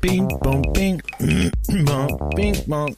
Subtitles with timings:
[0.00, 1.00] Bing bong bing
[1.84, 2.96] bong bing bong.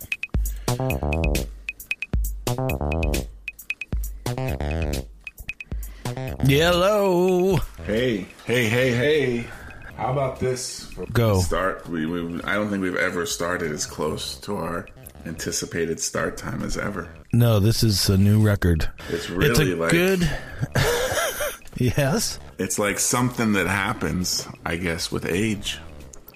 [6.47, 7.57] Hello.
[7.85, 9.47] Hey, hey, hey, hey.
[9.97, 10.85] How about this?
[11.13, 11.41] Go.
[11.41, 11.87] Start.
[11.89, 12.43] We, we.
[12.45, 14.87] I don't think we've ever started as close to our
[15.27, 17.09] anticipated start time as ever.
[17.33, 18.89] No, this is a new record.
[19.09, 20.31] It's really it's a like good.
[21.77, 22.39] yes.
[22.59, 25.79] it's like something that happens, I guess, with age.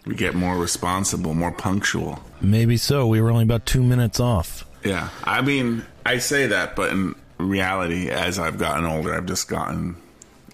[0.07, 2.21] We get more responsible, more punctual.
[2.41, 3.07] Maybe so.
[3.07, 4.65] We were only about two minutes off.
[4.85, 9.49] Yeah, I mean, I say that, but in reality, as I've gotten older, I've just
[9.49, 9.97] gotten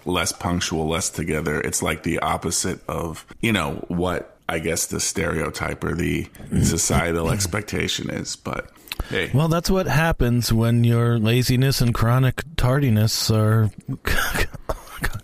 [0.05, 1.59] less punctual, less together.
[1.59, 6.27] It's like the opposite of, you know, what I guess the stereotype or the
[6.61, 8.35] societal expectation is.
[8.35, 8.69] But
[9.07, 13.71] hey, Well, that's what happens when your laziness and chronic tardiness are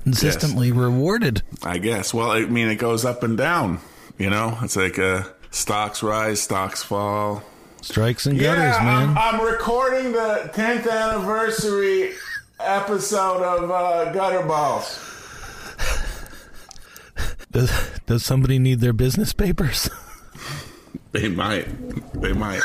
[0.05, 1.41] consistently rewarded.
[1.61, 2.13] I guess.
[2.13, 3.81] Well, I mean, it goes up and down.
[4.17, 7.43] You know, it's like uh, stocks rise, stocks fall.
[7.81, 9.17] Strikes and gutters, man.
[9.17, 12.13] I'm, recording the 10th anniversary
[12.61, 15.06] episode of uh, Gutterballs.
[17.57, 17.71] Does,
[18.05, 19.89] does somebody need their business papers?
[21.13, 21.65] They might.
[22.21, 22.61] They might.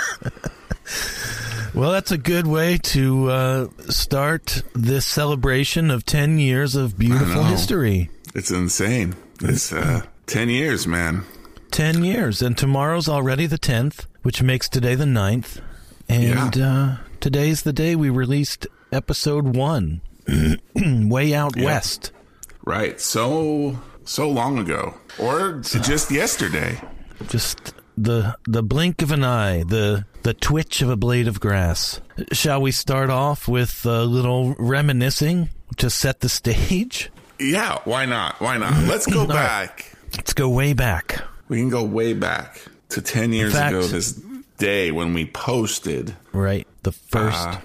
[1.75, 7.45] Well, that's a good way to uh, start this celebration of 10 years of beautiful
[7.45, 8.11] history.
[8.35, 9.15] It's insane.
[9.41, 11.25] It's uh, 10 years, man.
[11.71, 12.43] 10 years.
[12.43, 15.61] And tomorrow's already the 10th, which makes today the 9th.
[16.09, 20.03] And uh, today's the day we released episode one,
[20.77, 21.65] Way Out Yeah.
[21.65, 22.13] West.
[22.67, 23.01] Right.
[23.01, 24.95] So so long ago.
[25.19, 26.81] Or just yesterday.
[27.29, 32.01] Just the the blink of an eye, the the twitch of a blade of grass.
[32.33, 37.11] Shall we start off with a little reminiscing to set the stage?
[37.39, 38.41] Yeah, why not?
[38.41, 38.73] Why not?
[38.85, 39.35] Let's go All right.
[39.35, 39.93] back.
[40.17, 41.23] Let's go way back.
[41.49, 44.13] We can go way back to 10 years fact- ago this
[44.59, 47.57] day when we posted Right, the first uh,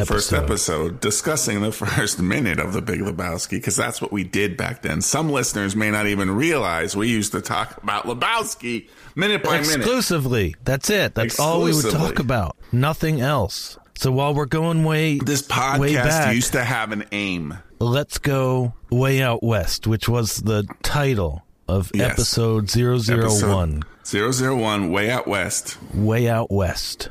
[0.00, 0.44] the first episode.
[0.86, 4.82] episode discussing the first minute of the Big Lebowski because that's what we did back
[4.82, 5.00] then.
[5.00, 9.76] Some listeners may not even realize we used to talk about Lebowski minute by minute.
[9.76, 10.54] exclusively.
[10.64, 11.14] That's it.
[11.14, 12.56] That's all we would talk about.
[12.72, 13.78] Nothing else.
[13.98, 15.54] So while we're going way This way
[15.94, 17.54] podcast back, used to have an aim.
[17.80, 22.12] let's go way out west, which was the title of Yes.
[22.12, 23.82] episode 001.
[24.12, 25.78] Episode 001, Way Out West.
[25.94, 27.08] Way out west.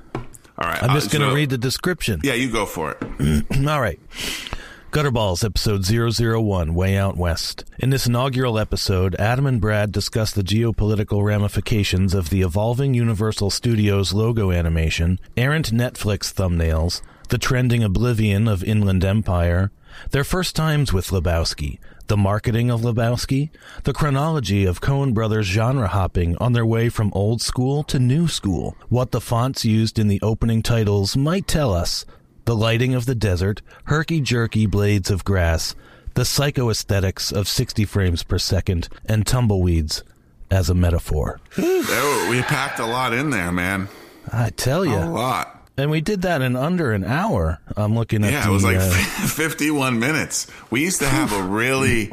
[0.58, 0.82] All right.
[0.82, 2.22] I'm uh, just going to read the description.
[2.24, 3.46] Yeah, you go for it.
[3.68, 4.00] All right.
[4.92, 7.66] Gutterballs, episode 001, Way Out West.
[7.80, 13.50] In this inaugural episode, Adam and Brad discuss the geopolitical ramifications of the evolving Universal
[13.50, 19.70] Studios logo animation, errant Netflix thumbnails, the trending oblivion of Inland Empire,
[20.12, 21.78] their first times with Lebowski,
[22.08, 23.50] the marketing of Lebowski,
[23.84, 28.28] the chronology of Coen Brothers genre hopping on their way from old school to new
[28.28, 32.06] school, what the fonts used in the opening titles might tell us,
[32.46, 35.76] the lighting of the desert, herky-jerky blades of grass,
[36.14, 40.04] the psychoaesthetics of 60 frames per second, and tumbleweeds
[40.52, 41.40] as a metaphor.
[41.58, 43.90] There- we packed a lot in there, man.
[44.32, 44.96] I tell you.
[44.96, 45.55] A lot.
[45.78, 47.60] And we did that in under an hour.
[47.76, 48.90] I'm looking at Yeah, the, it was like uh,
[49.28, 50.48] 51 minutes.
[50.70, 52.12] We used to have a really,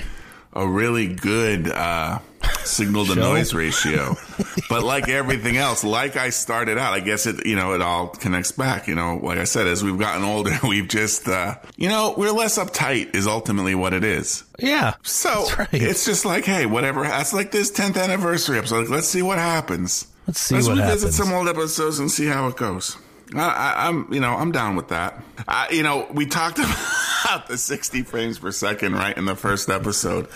[0.53, 2.19] a really good uh,
[2.65, 4.17] signal to noise ratio.
[4.69, 8.09] But like everything else, like I started out, I guess it, you know, it all
[8.09, 8.89] connects back.
[8.89, 12.31] You know, like I said, as we've gotten older, we've just, uh, you know, we're
[12.31, 14.45] less uptight is ultimately what it is.
[14.59, 14.95] yeah.
[15.03, 15.69] So right.
[15.75, 17.03] it's just like, hey, whatever.
[17.03, 18.81] That's like this 10th anniversary episode.
[18.83, 20.07] Like, let's see what happens.
[20.27, 21.17] Let's see Let's revisit happens.
[21.17, 22.97] some old episodes and see how it goes.
[23.35, 25.23] I, I, I'm, you know, I'm down with that.
[25.49, 26.59] I, you know, we talked
[27.25, 30.29] about the 60 frames per second right in the first episode,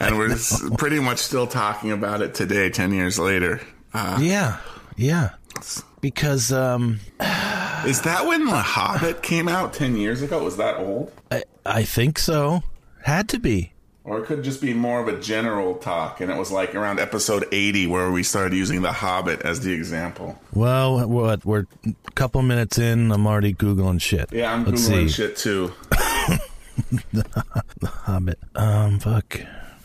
[0.00, 0.36] and we're
[0.78, 3.60] pretty much still talking about it today, 10 years later.
[3.94, 4.58] Uh, Yeah.
[4.96, 5.30] Yeah.
[6.00, 6.98] Because um
[7.84, 10.42] is that when The Hobbit came out 10 years ago?
[10.42, 11.12] Was that old?
[11.30, 12.62] I, I think so.
[13.02, 13.71] Had to be.
[14.04, 16.98] Or it could just be more of a general talk, and it was like around
[16.98, 20.40] episode 80 where we started using The Hobbit as the example.
[20.52, 24.32] Well, what we're a couple minutes in, I'm already googling shit.
[24.32, 25.08] Yeah, I'm Let's Googling see.
[25.08, 25.72] shit too.
[27.12, 27.24] The
[27.86, 28.38] Hobbit.
[28.54, 29.40] Um fuck.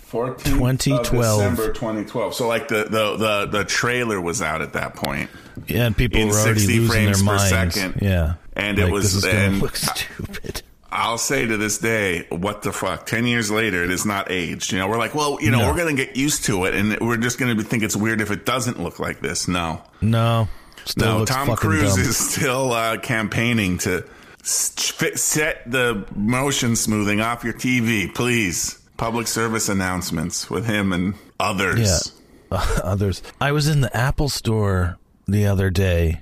[0.10, 1.40] 14th 2012.
[1.40, 2.34] December 2012.
[2.34, 5.30] So like the, the, the, the trailer was out at that point.
[5.68, 7.76] Yeah, and people In were already 60 losing frames their per minds.
[7.76, 8.02] second.
[8.02, 8.36] Yeah.
[8.56, 10.62] And it was- this is gonna and- look stupid.
[11.00, 13.06] I'll say to this day, what the fuck?
[13.06, 14.72] 10 years later, it is not aged.
[14.72, 15.68] You know, we're like, well, you know, No.
[15.70, 18.20] we're going to get used to it and we're just going to think it's weird
[18.20, 19.48] if it doesn't look like this.
[19.48, 19.84] No.
[20.02, 20.48] No.
[20.86, 22.00] Still No, Tom Cruise dumb.
[22.02, 24.06] is still uh, campaigning to
[24.44, 28.80] set the motion smoothing off your TV, please.
[28.98, 32.12] Public service announcements with him and others.
[32.52, 33.22] Yeah, uh, others.
[33.40, 34.98] I was in the Apple store
[35.28, 36.22] the other day,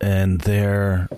[0.00, 1.08] and they're,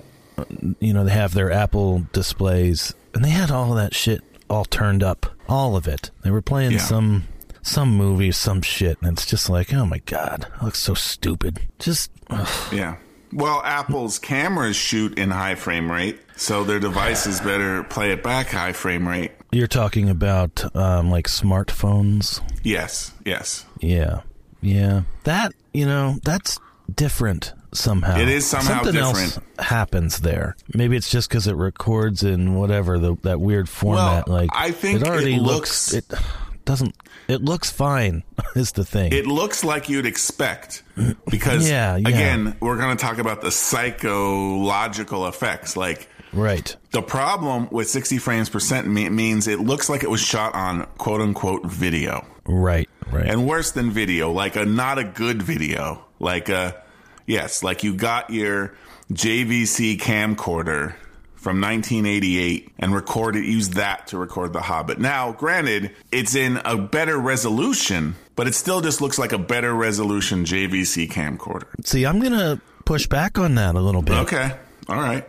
[0.80, 4.64] you know, they have their Apple displays, and they had all of that shit all
[4.64, 6.10] turned up, all of it.
[6.22, 6.78] They were playing yeah.
[6.78, 7.24] some
[7.62, 11.60] some movie, some shit, and it's just like, oh my god, it looks so stupid.
[11.78, 12.72] Just ugh.
[12.72, 12.96] yeah.
[13.32, 18.48] Well, Apple's cameras shoot in high frame rate, so their devices better play it back
[18.48, 19.32] high frame rate.
[19.50, 22.40] You're talking about um, like smartphones?
[22.62, 23.66] Yes, yes.
[23.80, 24.20] Yeah,
[24.60, 25.02] yeah.
[25.24, 26.60] That, you know, that's
[26.94, 28.18] different somehow.
[28.18, 29.36] It is somehow Something different.
[29.36, 30.56] else happens there.
[30.72, 34.28] Maybe it's just because it records in whatever the, that weird format.
[34.28, 36.10] Well, like I think it already it looks, looks.
[36.10, 36.18] It
[36.64, 36.94] doesn't.
[37.28, 38.22] It looks fine.
[38.54, 39.12] Is the thing.
[39.12, 40.82] It looks like you'd expect
[41.30, 42.08] because yeah, yeah.
[42.08, 45.76] again, we're going to talk about the psychological effects.
[45.76, 46.74] Like right.
[46.92, 50.86] The problem with 60 frames per second means it looks like it was shot on
[50.98, 52.24] quote unquote video.
[52.46, 52.88] Right.
[53.10, 53.26] Right.
[53.26, 56.83] And worse than video, like a not a good video, like a
[57.26, 58.74] yes, like you got your
[59.12, 60.94] JVC camcorder
[61.44, 64.98] from 1988 and recorded used that to record The Hobbit.
[64.98, 69.74] Now, granted, it's in a better resolution, but it still just looks like a better
[69.74, 71.66] resolution JVC camcorder.
[71.84, 74.16] See, I'm going to push back on that a little bit.
[74.20, 74.56] Okay.
[74.88, 75.28] All right.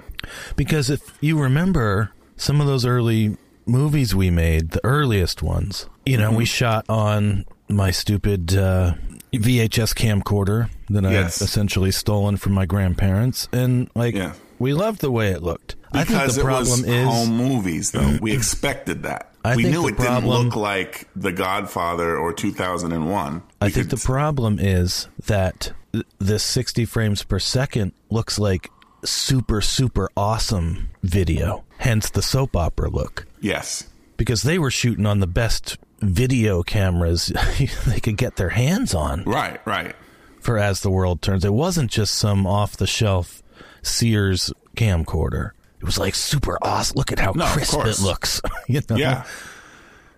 [0.56, 6.18] Because if you remember some of those early movies we made, the earliest ones, you
[6.18, 6.38] know, mm-hmm.
[6.38, 8.94] we shot on my stupid uh,
[9.42, 11.42] VHS camcorder that yes.
[11.42, 14.34] I've essentially stolen from my grandparents, and like yeah.
[14.60, 15.76] we loved the way it looked.
[15.92, 18.18] Because I think the problem is home movies, though.
[18.22, 19.32] we expected that.
[19.46, 23.44] I we knew it problem, didn't look like The Godfather or 2001.
[23.62, 25.72] I think the problem is that
[26.20, 28.70] this 60 frames per second looks like
[29.04, 31.64] super super awesome video.
[31.78, 33.28] Hence the soap opera look.
[33.40, 33.88] Yes.
[34.18, 35.78] Because they were shooting on the best
[36.10, 37.28] video cameras
[37.86, 39.24] they could get their hands on.
[39.24, 39.96] Right, right.
[40.40, 41.44] For As the World Turns.
[41.44, 43.42] It wasn't just some off the shelf
[43.82, 45.52] Sears camcorder.
[45.80, 46.98] It was like super awesome.
[46.98, 48.42] Look at how no, crisp it looks.
[48.68, 48.96] you know?
[48.96, 49.26] Yeah.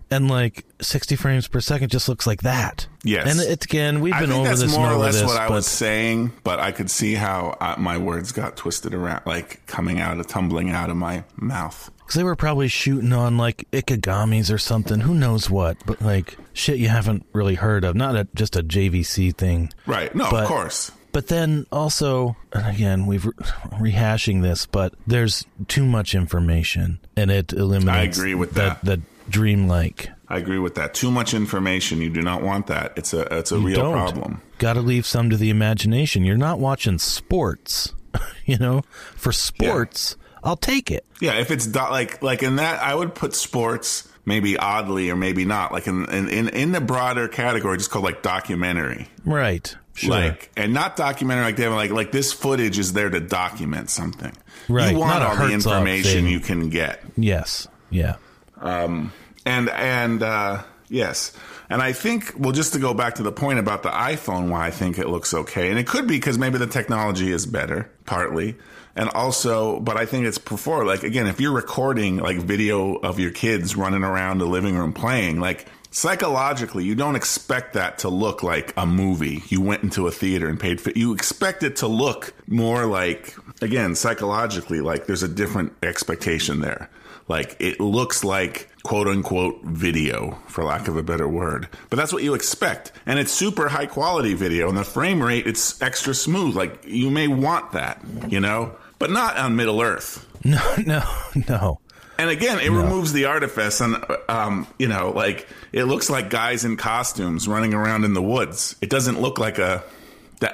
[0.09, 2.87] And like 60 frames per second just looks like that.
[3.03, 3.27] Yes.
[3.29, 5.67] And it's again, we've been over this more or less this, what I but, was
[5.67, 10.19] saying, but I could see how uh, my words got twisted around, like coming out
[10.19, 11.91] of, tumbling out of my mouth.
[11.97, 15.01] Because they were probably shooting on like Ikegami's or something.
[15.01, 15.77] Who knows what?
[15.85, 17.95] But like shit you haven't really heard of.
[17.95, 19.71] Not a, just a JVC thing.
[19.85, 20.13] Right.
[20.15, 20.91] No, but, of course.
[21.11, 23.33] But then also, again, we've re-
[23.71, 28.19] rehashing this, but there's too much information, and it eliminates.
[28.19, 28.83] I agree with that.
[28.83, 30.09] That, that dreamlike.
[30.29, 30.93] I agree with that.
[30.93, 32.01] Too much information.
[32.01, 32.93] You do not want that.
[32.97, 33.93] It's a it's a you real don't.
[33.93, 34.41] problem.
[34.57, 36.25] Got to leave some to the imagination.
[36.25, 37.93] You're not watching sports,
[38.45, 38.81] you know.
[39.15, 40.39] For sports, yeah.
[40.43, 41.05] I'll take it.
[41.21, 45.15] Yeah, if it's do- like like in that, I would put sports maybe oddly or
[45.15, 49.07] maybe not like in in in the broader category, just called like documentary.
[49.23, 49.73] Right.
[49.93, 50.11] Sure.
[50.11, 53.89] Like and not documentary like they have like like this footage is there to document
[53.89, 54.33] something.
[54.67, 54.91] Right.
[54.91, 57.01] You want not all the information you can get.
[57.15, 57.67] Yes.
[57.89, 58.17] Yeah.
[58.59, 59.11] Um.
[59.45, 61.31] And and uh, yes.
[61.69, 64.67] And I think, well, just to go back to the point about the iPhone, why
[64.67, 67.89] I think it looks okay, and it could be because maybe the technology is better,
[68.05, 68.55] partly
[68.97, 73.19] and also but i think it's before like again if you're recording like video of
[73.19, 78.09] your kids running around the living room playing like psychologically you don't expect that to
[78.09, 81.75] look like a movie you went into a theater and paid for you expect it
[81.77, 86.89] to look more like again psychologically like there's a different expectation there
[87.27, 92.13] like it looks like quote unquote video for lack of a better word but that's
[92.13, 96.13] what you expect and it's super high quality video and the frame rate it's extra
[96.13, 100.23] smooth like you may want that you know but not on Middle Earth.
[100.43, 101.03] No, no,
[101.49, 101.79] no.
[102.17, 102.81] And again, it no.
[102.81, 103.97] removes the artifice, and
[104.29, 108.75] um, you know, like it looks like guys in costumes running around in the woods.
[108.79, 109.83] It doesn't look like a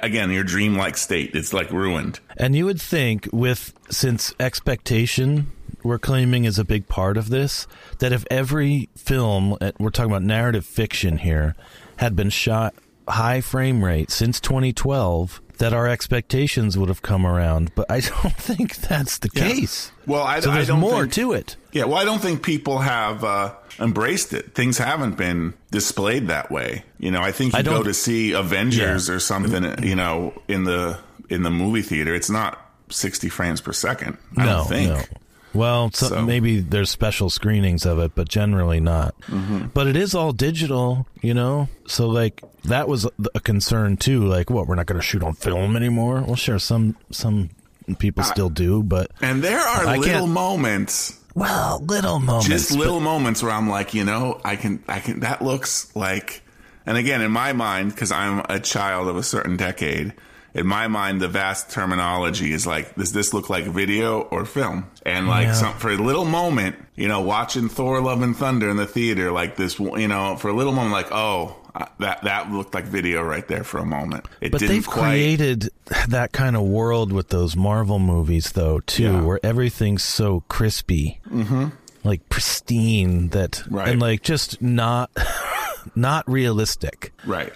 [0.02, 1.32] again your dreamlike state.
[1.34, 2.18] It's like ruined.
[2.36, 5.52] And you would think, with since expectation
[5.82, 7.66] we're claiming is a big part of this,
[7.98, 11.54] that if every film uh, we're talking about narrative fiction here
[11.96, 12.74] had been shot
[13.08, 18.36] high frame rate since 2012 that our expectations would have come around, but I don't
[18.36, 19.48] think that's the yeah.
[19.48, 19.92] case.
[20.06, 21.56] Well, I, so there's I don't more think, to it.
[21.72, 24.54] Yeah, well, I don't think people have uh, embraced it.
[24.54, 26.84] Things haven't been displayed that way.
[26.98, 29.14] You know, I think you I go to see Avengers yeah.
[29.14, 29.84] or something.
[29.84, 32.58] You know, in the in the movie theater, it's not
[32.90, 34.18] sixty frames per second.
[34.36, 34.90] I no, don't think.
[34.90, 35.18] No.
[35.54, 39.14] Well, so, so, maybe there's special screenings of it, but generally not.
[39.22, 39.68] Mm-hmm.
[39.72, 41.68] But it is all digital, you know?
[41.86, 44.24] So, like, that was a concern too.
[44.24, 46.22] Like, what, we're not going to shoot on film anymore?
[46.22, 47.50] Well, sure, some, some
[47.98, 52.48] people still do, but And there are I little moments, well, little moments.
[52.48, 55.20] just but- little moments where I'm like, you know, I can, I can.
[55.20, 56.42] That looks like,
[56.86, 60.14] and again, in my mind, because I'm a child of a certain decade.
[60.54, 64.88] In my mind, the vast terminology is like, does this look like video or film?
[65.04, 65.52] And like, Yeah.
[65.54, 69.32] some, for a little moment, you know, watching Thor: Love and Thunder in the theater,
[69.32, 72.84] like this, you know, for a little moment, like, oh, uh, that that looked like
[72.84, 74.26] video right there for a moment.
[74.40, 75.08] It But they've quite.
[75.10, 75.70] created
[76.06, 79.20] that kind of world with those Marvel movies, though, too, Yeah.
[79.22, 81.70] where everything's so crispy, mm-hmm.
[82.04, 83.88] like pristine, that Right.
[83.88, 85.10] and like just not
[85.96, 87.12] not realistic.
[87.26, 87.52] right.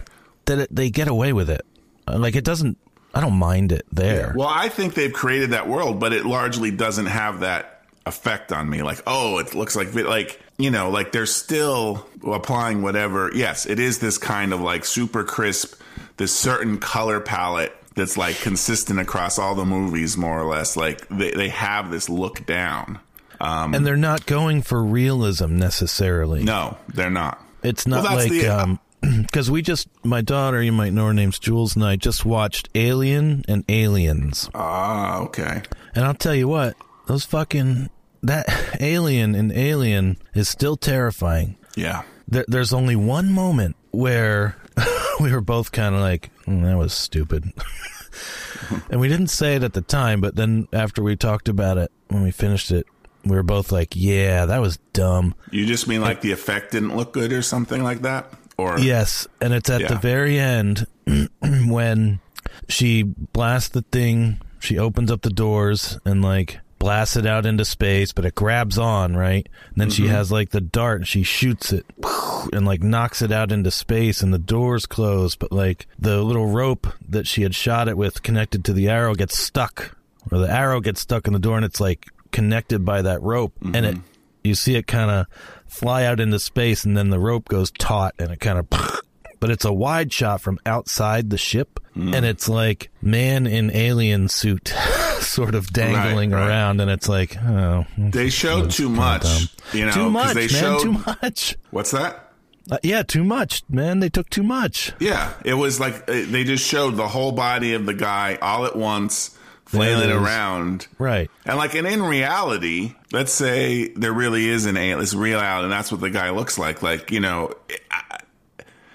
[0.46, 1.62] That it, they get away with it.
[2.08, 2.76] Like it doesn't.
[3.14, 4.32] I don't mind it there.
[4.36, 8.68] Well, I think they've created that world, but it largely doesn't have that effect on
[8.68, 8.82] me.
[8.82, 13.30] Like, oh, it looks like like you know, like they're still applying whatever.
[13.34, 15.80] Yes, it is this kind of like super crisp,
[16.16, 20.76] this certain color palette that's like consistent across all the movies, more or less.
[20.76, 22.98] Like they they have this look down.
[23.40, 26.42] um, and they're not going for realism necessarily.
[26.44, 27.40] No, they're not.
[27.62, 28.80] It's not Well, like the- um
[29.22, 32.68] because we just my daughter, you might know her name's Jules, and I just watched
[32.74, 35.62] Alien and Aliens, Ah, okay.
[35.94, 36.76] and I'll tell you what,
[37.06, 37.90] those fucking
[38.22, 38.46] that
[38.80, 41.56] Alien and Alien is still terrifying.
[41.76, 42.02] Yeah.
[42.26, 44.56] There, there's only one moment where
[45.20, 47.52] we were both kind of like, "Mm, that was stupid.
[48.90, 51.90] and we didn't say it at the time, but then after we talked about it,
[52.08, 52.86] when we finished it,
[53.24, 55.34] we were both like, yeah, that was dumb.
[55.50, 58.32] You just mean like the effect didn't look good or something like that?
[58.58, 60.86] Or Yes, and it's at the very end
[61.40, 62.20] when
[62.68, 67.64] she blasts the thing, she opens up the doors and like blasts it out into
[67.64, 69.48] space, but it grabs on, right?
[69.70, 70.12] And then she mm-hmm.
[70.12, 71.86] has like the dart and she shoots it
[72.52, 76.46] and like knocks it out into space and the doors close, but like the little
[76.46, 79.96] rope that she had shot it with connected to the arrow gets stuck.
[80.30, 83.54] Or the arrow gets stuck in the door and it's like connected by that rope
[83.62, 84.17] and it mm-hmm.
[84.48, 85.26] You see it kind of
[85.66, 88.66] fly out into space and then the rope goes taut and it kind of
[89.40, 94.28] but it's a wide shot from outside the ship and it's like man in alien
[94.28, 94.68] suit
[95.18, 96.46] sort of dangling right.
[96.46, 99.26] around and it's like oh they showed too much.
[99.72, 102.32] You know, too much they man showed too much what's that?
[102.70, 106.44] Uh, yeah too much man they took too much Yeah, it was like uh, they
[106.44, 110.22] just showed the whole body of the guy all at once, flailing There it is.
[110.26, 110.86] around.
[110.98, 115.64] right And like, and in reality, let's say there really is an alien, it's out,
[115.64, 116.82] and that's what the guy looks like.
[116.82, 117.54] Like, you know,
[117.90, 118.18] I-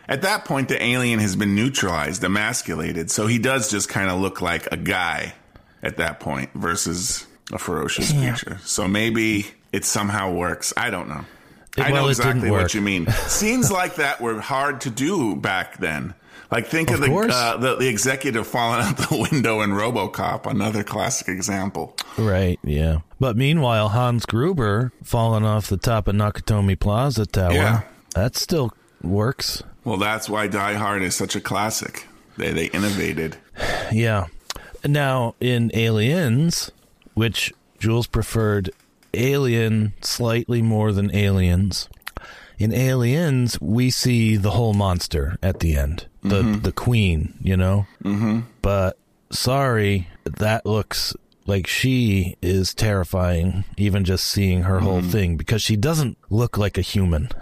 [0.08, 4.20] at that point, the alien has been neutralized, emasculated, so he does just kind of
[4.20, 5.34] look like a guy
[5.82, 8.60] at that point versus a ferocious creature.
[8.64, 10.74] So maybe it somehow works.
[10.76, 11.26] I don't know.
[11.78, 13.08] It- I know well, exactly what you mean.
[13.28, 16.14] Scenes like that were hard to do back then.
[16.54, 20.46] Like think of, Of the, uh, the the executive falling out the window in RoboCop,
[20.46, 21.96] another classic example.
[22.18, 27.82] right yeah but meanwhile hans gruber falling off the top of nakatomi plaza tower Yeah.
[28.16, 32.08] that still works Well, that's why Die Hard is such a classic.
[32.38, 33.38] They they innovated.
[33.92, 34.28] Yeah.
[34.86, 36.72] Now, in Aliens,
[37.16, 38.70] which Jules preferred
[39.14, 41.88] Alien slightly more than Aliens,
[42.58, 47.88] in Aliens, we see the whole monster at the end, the the queen, you know.
[48.04, 48.42] Mm-hmm.
[48.62, 48.98] But
[49.32, 53.66] sorry, that looks like she is terrifying.
[53.78, 57.30] Even just seeing her whole thing, because she doesn't look like a human.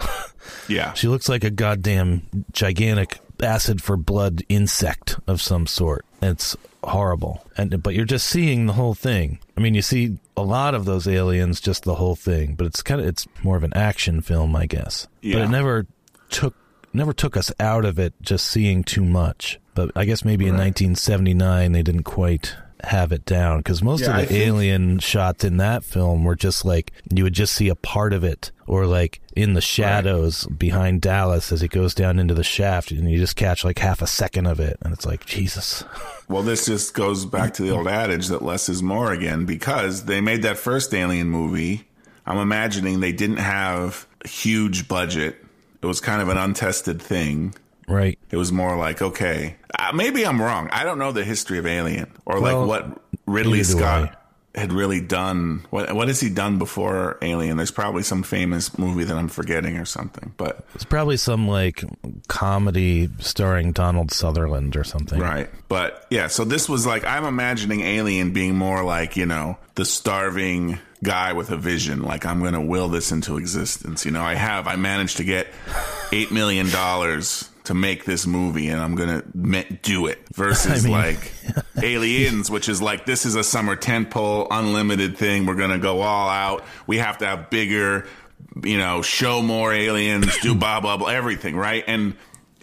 [0.68, 0.94] Yeah.
[0.94, 6.06] She looks like a goddamn gigantic acid for blood insect of some sort.
[6.22, 7.44] It's horrible.
[7.58, 9.40] And but you're just seeing the whole thing.
[9.58, 12.56] I mean, you see a lot of those aliens, just the whole thing.
[12.56, 15.08] But it's kind of it's more of an action film, I guess.
[15.22, 15.36] Yeah.
[15.36, 15.88] But it never
[16.30, 16.56] took
[16.94, 19.60] never took us out of it just seeing too much.
[19.74, 24.10] But I guess maybe in 1979 they didn't quite have it down because most Yeah,
[24.10, 27.54] of I the think- alien shots in that film were just like you would just
[27.54, 31.94] see a part of it or like in the shadows behind Dallas as he goes
[31.94, 34.94] down into the shaft and you just catch like half a second of it and
[34.94, 35.84] it's like Jesus
[36.28, 40.06] Well, this just goes back to the old adage that less is more again because
[40.06, 41.86] they made that first Alien movie.
[42.26, 45.36] I'm imagining they didn't have a huge budget.
[45.82, 47.54] It was kind of an untested thing.
[47.92, 50.70] Right It was more like, okay, uh, maybe I'm wrong.
[50.72, 54.18] I don't know the history of Alien or Well, like what Ridley Scott
[54.54, 55.66] had really done.
[55.70, 57.58] What what has he done before Alien?
[57.58, 60.34] There's probably some famous movie that I'm forgetting or something.
[60.38, 61.84] But it's probably some like
[62.28, 66.28] comedy starring Donald Sutherland or something right, but yeah.
[66.28, 71.34] So this was like I'm imagining Alien being more like you know the starving guy
[71.34, 72.04] with a vision.
[72.04, 74.06] Like I'm going to will this into existence.
[74.06, 74.68] You know, I have.
[74.68, 75.48] I managed to get
[76.12, 80.20] eight million dollars to make this movie, and I'm going to do it.
[80.34, 81.32] Versus I mean- like
[81.84, 85.46] Aliens, which is like this is a summer tentpole, unlimited thing.
[85.46, 86.64] We're gonna go all out.
[86.88, 88.08] We have to have bigger,
[88.64, 91.84] you know, show more aliens, do blah blah blah, everything, right?
[91.88, 92.16] And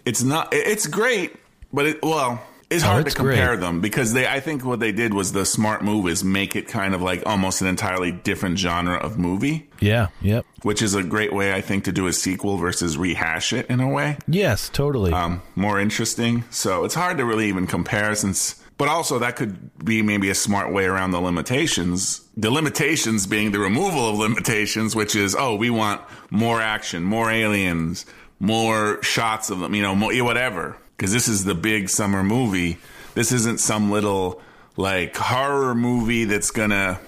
[0.05, 0.49] it's not.
[0.53, 1.35] It's great,
[1.73, 2.41] but it well.
[2.69, 3.59] It's hard it's to compare great.
[3.61, 4.27] them because they.
[4.27, 7.23] I think what they did was the smart move is make it kind of like
[7.25, 10.07] almost an entirely different genre of movie, Yeah.
[10.21, 10.45] Yep.
[10.61, 13.79] which is a great way I think to do a sequel versus rehash it in
[13.79, 14.69] a way Yes.
[14.69, 15.11] Totally.
[15.13, 16.43] um, more interesting.
[16.51, 20.35] So it's hard to really even compare since, but also that could be maybe a
[20.35, 22.21] smart way around the limitations.
[22.37, 27.31] The limitations being the removal of limitations, which is, oh, we want more action, more
[27.31, 28.05] aliens,
[28.39, 30.77] more shots of them, you know, more, whatever.
[30.99, 32.77] Because this is the big summer movie.
[33.15, 34.41] This isn't some little
[34.75, 36.99] like horror movie that's gonna,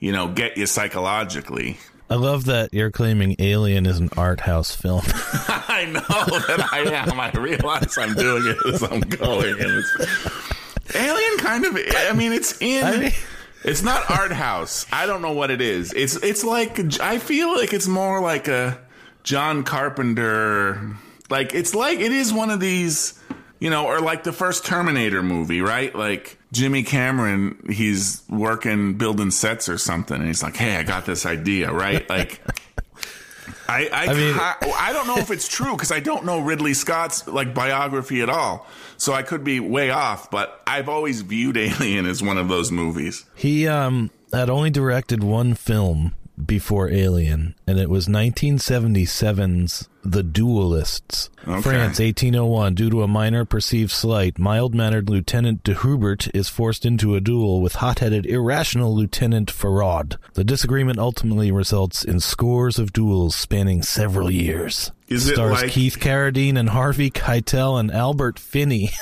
[0.00, 1.78] you know, get you psychologically.
[2.10, 5.02] I love that you're claiming Alien is an art house film.
[5.06, 7.20] I know that I am.
[7.20, 9.84] I realize I'm doing it as I'm going.
[10.96, 11.78] Alien kind of.
[12.08, 12.84] I mean, it's in.
[12.84, 13.12] I mean-
[13.62, 14.86] it's not art house.
[14.90, 15.92] I don't know what it is.
[15.92, 18.80] It's it's like I feel like it's more like a
[19.22, 20.96] John Carpenter.
[21.28, 23.19] Like it's like it is one of these.
[23.60, 25.94] You know, or like the first Terminator movie, right?
[25.94, 31.04] Like Jimmy Cameron, he's working building sets or something, and he's like, "Hey, I got
[31.06, 32.08] this idea," right?
[32.08, 32.40] Like,
[33.68, 36.40] I I, I mean- ki- I don't know if it's true because I don't know
[36.40, 40.30] Ridley Scott's like biography at all, so I could be way off.
[40.30, 43.24] But I've always viewed Alien as one of those movies.
[43.34, 46.14] he um had only directed one film
[46.46, 51.30] before Alien, and it was 1977's The Duelists.
[51.46, 51.60] Okay.
[51.62, 52.74] France, 1801.
[52.74, 57.20] Due to a minor perceived slight, mild mannered Lieutenant de Hubert is forced into a
[57.20, 60.16] duel with hot headed, irrational Lieutenant Feraud.
[60.34, 64.90] The disagreement ultimately results in scores of duels spanning several years.
[65.08, 68.90] Is it Stars like- Keith Carradine and Harvey Keitel and Albert Finney.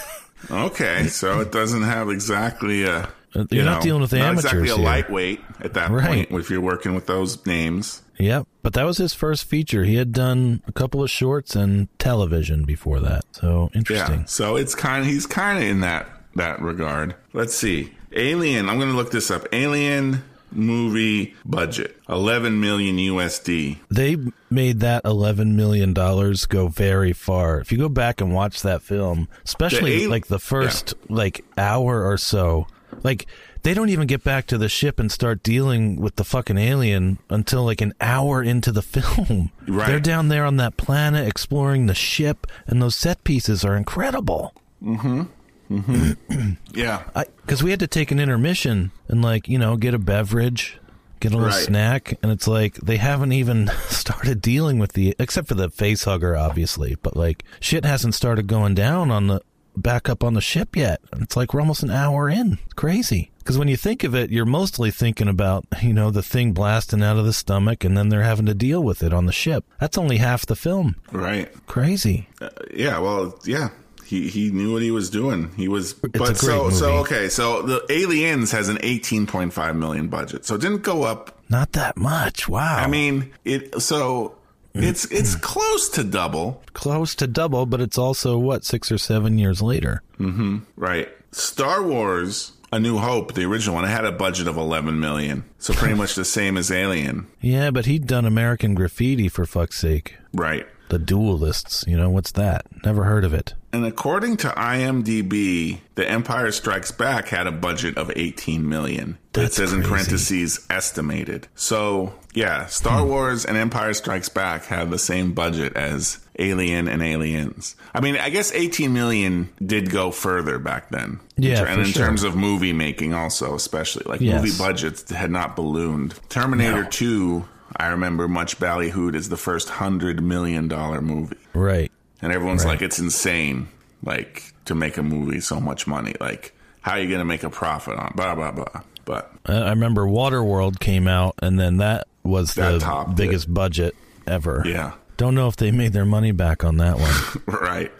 [0.52, 3.08] Okay, so it doesn't have exactly a.
[3.34, 4.84] Uh, you're you not know, dealing with not amateurs exactly a here.
[4.84, 6.28] lightweight at that Right.
[6.28, 8.02] point if you're working with those names.
[8.18, 9.84] Yep, but that was his first feature.
[9.84, 13.24] He had done a couple of shorts and television before that.
[13.32, 14.20] So interesting.
[14.20, 14.24] Yeah.
[14.26, 17.14] So it's kind of he's kind of in that that regard.
[17.32, 17.92] Let's see.
[18.14, 18.68] Alien.
[18.68, 19.46] I'm going to look this up.
[19.52, 23.78] Alien movie budget 11 million USD.
[23.90, 24.16] They
[24.50, 27.60] made that eleven million dollars go very far.
[27.60, 31.44] If you go back and watch that film, especially The al- like the first like
[31.56, 32.66] hour or so,
[33.02, 33.26] like
[33.62, 37.18] they don't even get back to the ship and start dealing with the fucking alien
[37.30, 39.50] until like an hour into the film.
[39.66, 39.86] Right.
[39.86, 44.54] They're down there on that planet exploring the ship, and those set pieces are incredible.
[44.82, 45.28] Mhm.
[45.70, 46.50] Mm hmm.
[46.72, 47.02] Yeah.
[47.44, 50.78] because we had to take an intermission and like you know get a beverage
[51.20, 51.62] get a little Right.
[51.62, 56.04] snack and it's like they haven't even started dealing with the except for the face
[56.04, 59.42] hugger obviously but like shit hasn't started going down on the
[59.78, 63.30] back up on the ship yet it's like we're almost an hour in It's crazy
[63.38, 67.02] because when you think of it you're mostly thinking about you know the thing blasting
[67.02, 69.64] out of the stomach and then they're having to deal with it on the ship
[69.80, 71.50] that's only half the film Right.
[71.66, 72.98] crazy Uh, yeah.
[72.98, 73.38] Well.
[73.44, 73.70] Yeah.
[74.04, 75.50] He he knew what he was doing.
[75.56, 75.92] He was.
[75.92, 77.28] a but great so so okay.
[77.28, 80.46] So the Aliens has an 18.5 million budget.
[80.46, 83.82] So it didn't go up not that much wow I mean, it.
[83.82, 84.37] So
[84.78, 89.38] it's it's close to double, close to double but it's also what six or seven
[89.38, 90.58] years later Mm-hmm.
[90.76, 91.08] right?
[91.32, 95.44] Star Wars: A New Hope, the original one, it had a budget of 11 million,
[95.58, 99.78] so pretty much the same as Alien, Yeah, but he'd done American Graffiti for fuck's
[99.78, 100.16] sake.
[100.32, 100.66] right?
[100.88, 102.64] The Duelists, you know, what's that?
[102.82, 103.52] Never heard of it.
[103.74, 109.18] And according to IMDb, The Empire Strikes Back had a budget of 18 million.
[109.38, 111.48] It That's says in parentheses estimated.
[111.54, 113.08] So yeah, Star Hmm.
[113.08, 117.74] Wars and Empire Strikes Back have the same budget as Alien and Aliens.
[117.94, 121.18] I mean, I guess 18 million did go further back then.
[121.36, 122.04] Yeah, and in sure.
[122.06, 124.42] terms of movie making, also especially like Yes.
[124.42, 126.14] movie budgets had not ballooned.
[126.28, 126.88] Terminator No.
[126.90, 127.44] 2,
[127.76, 131.36] I remember much ballyhooed as the first hundred million dollar movie.
[131.54, 131.90] Right.
[132.22, 132.72] And everyone's Right.
[132.72, 133.68] like, it's insane,
[134.04, 136.14] like, to make a movie so much money.
[136.20, 138.82] Like, how are you going to make a profit on blah, blah, blah.
[139.08, 144.62] But, I remember Waterworld came out, and then that was That the biggest budget ever.
[144.66, 147.42] yeah, Don't know if they made their money back on that one.
[147.62, 147.90] right.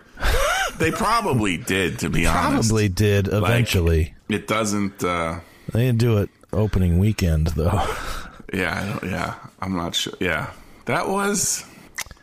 [0.78, 2.68] they probably did, to be honest.
[2.68, 4.14] Probably did eventually.
[4.28, 5.40] It doesn't, uh,
[5.72, 7.82] they didn't do it opening weekend, though.
[8.52, 10.12] yeah, I don't, yeah, I'm not sure.
[10.20, 10.50] Yeah.
[10.84, 11.64] That was,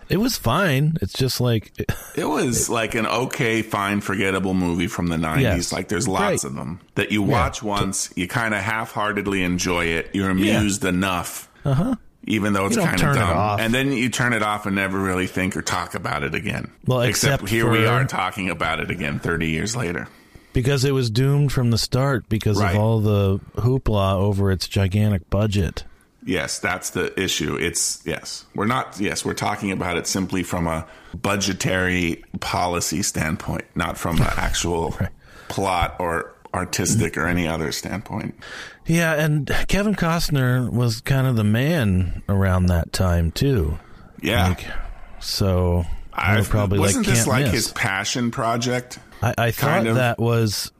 [0.10, 0.98] It was fine.
[1.02, 1.72] It's just like,
[2.15, 5.41] it was like an okay, fine, forgettable movie from the 90s.
[5.41, 5.72] Yes.
[5.72, 6.44] Like, there's lots Right.
[6.44, 10.86] of them that you watch once, you kind of half heartedly enjoy it, you're amused
[10.86, 11.50] enough.
[11.63, 11.96] Uh huh.
[12.28, 12.88] Even though it's Uh-huh.
[12.88, 13.60] Kind of it dumb, off.
[13.60, 16.72] and then you turn it off and never really think or talk about it again.
[16.86, 20.08] Well, except, except here we are talking about it again 30 years later.
[20.54, 22.74] because it was doomed from the start because Right.
[22.76, 25.84] of all the hoopla over its gigantic budget.
[26.26, 27.56] Yes, that's the issue.
[27.56, 29.00] It's yes, we're not.
[29.00, 34.96] Yes, we're talking about it simply from a budgetary policy standpoint, not from an actual
[35.50, 38.34] plot or artistic or any other standpoint.
[38.88, 43.78] Yeah, and Kevin Costner was kind of the man around that time too.
[44.22, 44.66] Yeah, Like,
[45.20, 47.54] so I probably like wasn't can't this like miss.
[47.54, 48.98] his passion project?
[49.22, 49.96] I, I thought of?
[49.96, 50.72] that was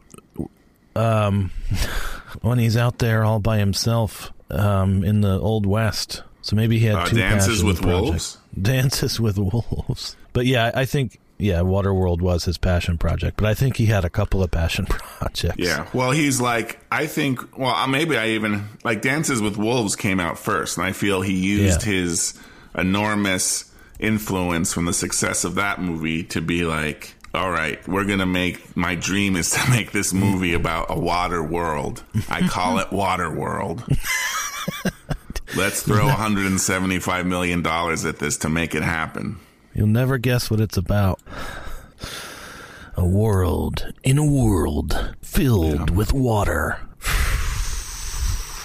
[0.96, 1.52] um,
[2.42, 6.24] when he's out there all by himself um, in the old west.
[6.42, 8.02] So maybe he had Uh, two Dances with projects.
[8.10, 8.38] Wolves?
[8.62, 10.16] Dances with wolves.
[10.34, 13.36] But yeah, I think yeah, Waterworld was his passion project.
[13.36, 15.58] But I think he had a couple of passion projects.
[15.58, 15.86] Yeah.
[15.94, 20.22] Well, he's like, I think, well, uh, maybe I even, like, Dances with Wolves came
[20.22, 21.92] out first, and I feel he used Yeah.
[21.94, 22.36] his
[22.74, 23.66] enormous
[24.00, 28.26] influence from the success of that movie to be like, all right, we're going to
[28.26, 32.04] make, my dream is to make this movie about a water world.
[32.30, 33.84] I call it Water World.
[35.56, 39.38] Let's throw $175 million at this to make it happen.
[39.74, 41.20] You'll never guess what it's about.
[42.98, 46.80] A world in a world filled with water.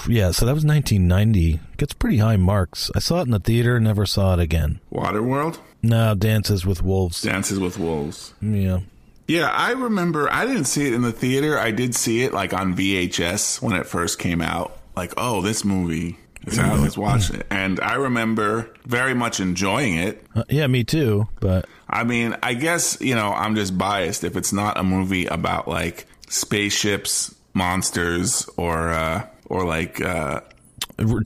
[0.09, 1.61] Yeah, so that was 1990.
[1.81, 2.91] Gets pretty high marks.
[2.95, 4.81] I saw it in the theater, never saw it again.
[4.93, 5.61] Waterworld?
[5.83, 7.23] No, Dances with Wolves.
[7.23, 8.35] Dances with Wolves.
[8.43, 8.81] Yeah.
[9.27, 10.31] Yeah, I remember.
[10.31, 11.59] I didn't see it in the theater.
[11.59, 14.79] I did see it like on VHS when it first came out.
[14.95, 16.81] Like, oh, this movie is out.
[16.81, 17.47] Let's watch it.
[17.49, 20.23] And I remember very much enjoying it.
[20.35, 24.37] Uh, yeah, me too, but I mean, I guess you know I'm just biased if
[24.37, 30.41] it's not a movie about like spaceships, monsters, or uh, or like uh,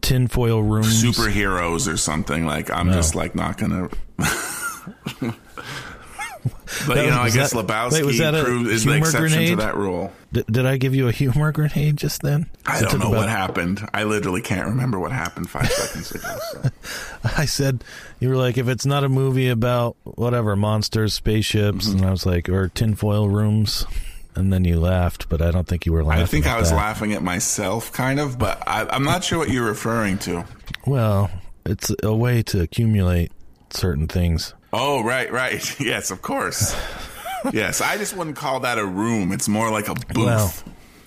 [0.01, 1.03] tinfoil rooms.
[1.03, 2.47] superheroes or something.
[2.47, 3.89] Like I'm just like not gonna.
[6.87, 9.49] But you know, I guess that- Lebowski wait, was that proved, is the exception grenade?
[9.51, 10.13] to that rule.
[10.33, 12.51] D- did I give you a humor grenade just then?
[12.67, 13.89] I don't know about- what happened.
[13.95, 16.37] I literally can't remember what happened five seconds ago.
[16.51, 16.63] So.
[17.37, 17.85] I said
[18.19, 21.99] you were like, if it's not a movie about whatever monsters, spaceships, Mm-hmm.
[21.99, 23.87] and I was like, or tinfoil rooms,
[24.37, 26.23] and then you laughed, but I don't think you were laughing.
[26.23, 26.77] I think I was that.
[26.77, 30.45] laughing at myself, kind of, but I, I'm not sure what you're referring to.
[30.87, 31.31] Well,
[31.65, 33.33] it's a way to accumulate
[33.71, 34.55] certain things.
[34.73, 35.81] Oh, right, right.
[35.81, 36.77] Yes, of course.
[37.53, 39.33] yes, I just wouldn't call that a room.
[39.33, 40.17] It's more like a booth.
[40.27, 40.55] Well,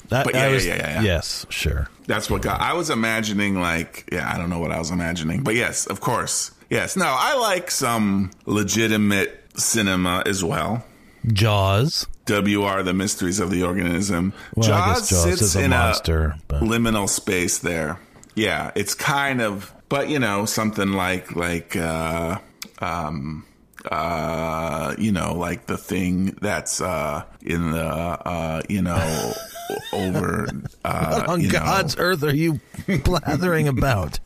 [0.09, 1.01] that, But yeah, yeah, was- yeah, yeah, yeah.
[1.01, 1.89] Yes, sure.
[2.05, 2.61] That's what got.
[2.61, 5.99] I was imagining like, yeah, I don't know what I was imagining, but yes, of
[5.99, 6.95] course, yes.
[6.95, 10.85] No, I like some legitimate cinema as well.
[11.33, 12.07] Jaws.
[12.27, 14.33] WR, the mysteries of the organism.
[14.55, 17.99] Well, Jaws Jaws sits is a in monster, but- liminal space there.
[18.35, 22.37] Yeah, it's kind of, but you know, something like like uh,
[22.79, 23.45] um,
[23.89, 29.33] uh, you know, like the thing that's uh, in the uh, you know
[29.93, 30.47] over
[30.85, 32.59] uh, On you know- God's earth are you
[33.03, 34.19] blathering about?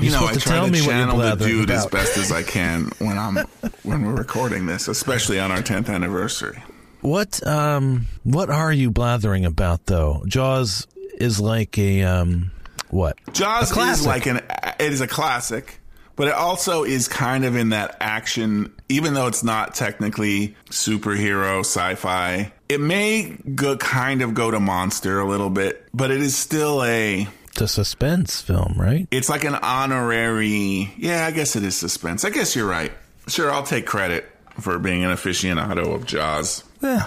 [0.00, 2.32] You know, I to try tell to me you're channel the dude as best as
[2.32, 3.36] I can when I'm
[3.82, 6.62] when we're recording this, especially on our 10th anniversary.
[7.00, 10.24] What um what are you blathering about though?
[10.26, 10.86] Jaws
[11.18, 12.50] is like a um
[12.90, 13.16] what?
[13.32, 14.38] Jaws is like an
[14.80, 15.80] it is a classic,
[16.16, 18.72] but it also is kind of in that action.
[18.88, 25.20] Even though it's not technically superhero sci-fi, it may go kind of go to monster
[25.20, 27.28] a little bit, but it is still a.
[27.60, 29.08] A suspense film, right?
[29.10, 30.92] It's like an honorary.
[30.96, 32.24] Yeah, I guess it is suspense.
[32.24, 32.92] I guess you're right.
[33.26, 36.62] Sure, I'll take credit for being an aficionado of Jaws.
[36.80, 37.06] Yeah.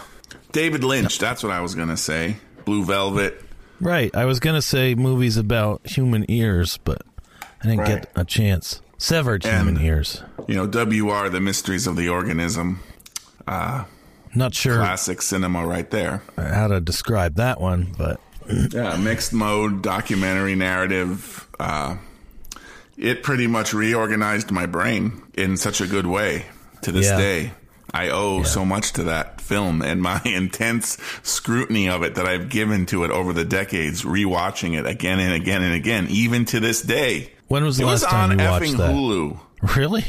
[0.51, 1.19] David Lynch.
[1.19, 2.35] That's what I was gonna say.
[2.65, 3.41] Blue Velvet.
[3.79, 4.13] Right.
[4.15, 7.01] I was gonna say movies about human ears, but
[7.63, 7.87] I didn't Right.
[8.01, 8.81] get a chance.
[8.97, 10.21] Severed And- human ears.
[10.47, 12.81] You know, WR, the mysteries of the organism.
[13.47, 13.85] Uh,
[14.35, 16.21] Not sure Classic cinema, right there.
[16.37, 18.19] how to describe that one, but
[18.71, 21.47] Yeah, mixed mode documentary narrative.
[21.59, 21.97] Uh,
[22.97, 26.45] it pretty much reorganized my brain in such a good way
[26.83, 27.17] to this Yeah.
[27.17, 27.51] day.
[27.93, 32.47] I owe so much to that film and my intense scrutiny of it that I've
[32.49, 36.59] given to it over the decades, rewatching it again and again and again, even to
[36.61, 37.33] this day.
[37.49, 38.91] when was the It was last time on you watched effing that?
[38.91, 39.39] Hulu.
[39.77, 40.05] Really?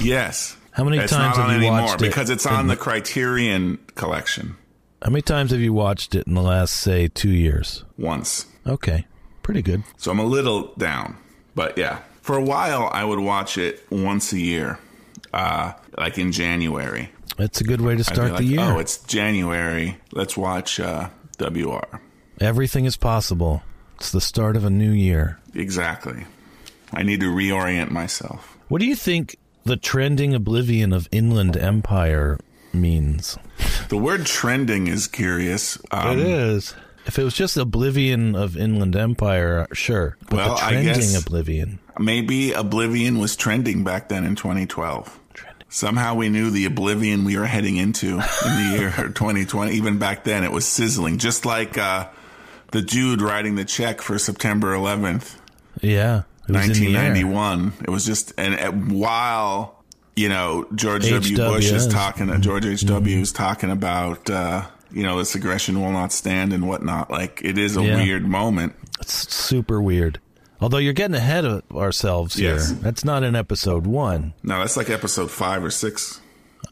[0.00, 0.56] Yes.
[0.72, 2.76] How many it's times not have on you anymore watched it because it's on the
[2.76, 4.56] Criterion collection
[5.02, 7.84] How many times have you watched it in the last say 2 years?
[7.98, 8.46] once.
[8.66, 9.06] Okay.
[9.42, 9.82] Pretty good.
[9.96, 11.16] So I'm a little down.
[11.54, 14.78] But yeah, for a while I would watch it once a year,
[15.32, 17.10] uh, like in January.
[17.36, 18.60] That's a good way to start like, the year.
[18.60, 19.98] Oh, it's January.
[20.12, 21.08] Let's watch uh,
[21.40, 22.00] WR.
[22.40, 23.62] Everything is possible.
[23.96, 25.40] It's the start of a new year.
[25.54, 26.26] Exactly.
[26.92, 28.56] I need to reorient myself.
[28.68, 32.38] What do you think the trending oblivion of Inland Empire
[32.72, 33.38] means?
[33.88, 35.78] The word trending is curious.
[35.90, 36.74] Um, it is.
[37.06, 40.16] If it was just Oblivion of Inland Empire, sure.
[40.28, 41.78] But Well, the I trending guess- Oblivion.
[41.98, 45.18] Maybe Oblivion was trending back then in 2012.
[45.68, 49.72] Somehow we knew the Oblivion we were heading into in the year 2020.
[49.72, 52.08] Even back then, it was sizzling, just like uh,
[52.70, 55.34] the Dude writing the check for September 11th,
[55.80, 56.22] Yeah.
[56.48, 57.10] It was in the air.
[57.12, 57.72] 1991.
[57.84, 59.81] It was just, and uh, while
[60.16, 61.36] you know George W.
[61.36, 62.84] Bush is talking, uh, George H.
[62.86, 63.18] W.
[63.18, 64.28] is talking about.
[64.30, 67.10] Uh, you know, this aggression will not stand and whatnot.
[67.10, 67.96] Like, it is a Yeah.
[67.96, 68.74] weird moment.
[69.00, 70.20] It's super weird.
[70.60, 72.68] Although you're getting ahead of ourselves Yes.
[72.68, 72.78] here.
[72.82, 74.34] That's not in episode one.
[74.42, 76.20] No, that's like episode five or six.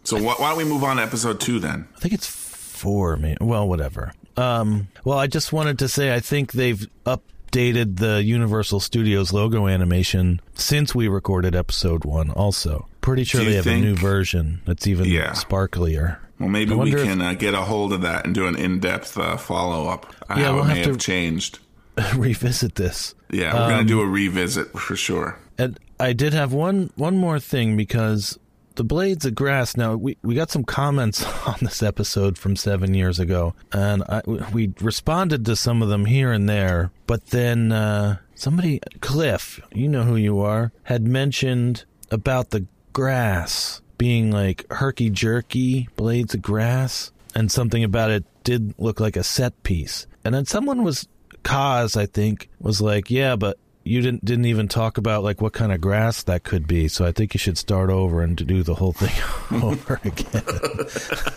[0.04, 1.86] So wh- why don't we move on to episode two then?
[1.96, 3.38] I think it's four, maybe.
[3.40, 4.12] Well, whatever.
[4.36, 9.66] Um, well, I just wanted to say I think they've updated the Universal Studios logo
[9.66, 12.28] animation since we recorded episode one.
[12.32, 15.32] Also, pretty sure they have think- a new version that's even Yeah.
[15.32, 16.18] sparklier.
[16.38, 18.56] Well, maybe we wonder if- can uh, get a hold of that and do an
[18.56, 20.06] in-depth uh, follow-up.
[20.28, 21.58] Uh, Yeah, we'll have have to- changed.
[22.16, 23.14] Revisit this.
[23.30, 25.38] Yeah, we're Um, going to do a revisit for sure.
[25.58, 28.38] And I did have one one more thing because
[28.76, 29.76] the blades of grass.
[29.76, 34.22] Now we we got some comments on this episode from seven years ago, and I,
[34.52, 36.90] we responded to some of them here and there.
[37.06, 43.80] But then uh, somebody, Cliff, you know who you are, had mentioned about the grass
[43.98, 49.22] being like herky jerky blades of grass, and something about it did look like a
[49.22, 50.06] set piece.
[50.24, 51.06] And then someone was
[51.42, 55.52] cause I think, was like, "Yeah, but you didn't didn't even talk about like what
[55.52, 56.88] kind of grass that could be.
[56.88, 60.42] So I think you should start over and do the whole thing over again."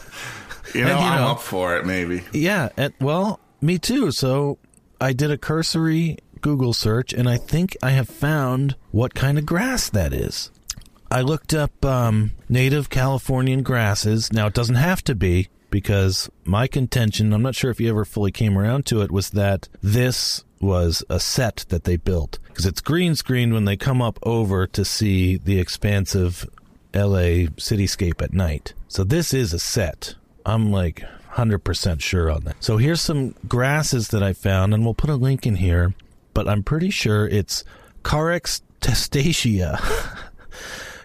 [0.74, 1.86] You know, and, you I'm know- up for it.
[1.86, 2.24] Maybe.
[2.32, 4.10] yeah, and well, me too.
[4.10, 4.58] So
[5.00, 9.46] I did a cursory Google search, and I think I have found what kind of
[9.46, 10.50] grass that is.
[11.12, 14.34] I looked up um, native Californian grasses.
[14.34, 18.06] Now, it doesn't have to be because my contention, I'm not sure if you ever
[18.06, 22.40] fully came around to it, was that this was a set that they built.
[22.48, 26.50] Because it's green screened when they come up over to see the expansive
[26.94, 28.74] LA cityscape at night.
[28.88, 30.16] So this is a set.
[30.46, 32.64] I'm like 100% sure on that.
[32.64, 35.94] So here's some grasses that I found, and we'll put a link in here,
[36.34, 37.64] but I'm pretty sure it's
[38.04, 39.80] Carex testacea.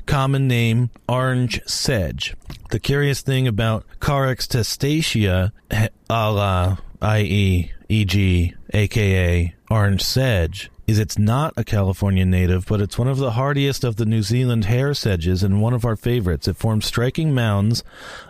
[0.08, 2.34] common name orange sedge.
[2.70, 11.18] The curious thing about Carex testacea, a la, i.e., e.g., aka orange sedge, is it's
[11.18, 14.94] not a California native, but it's one of the hardiest of the New Zealand hair
[14.94, 16.48] sedges and one of our favorites.
[16.48, 17.84] It forms striking mounds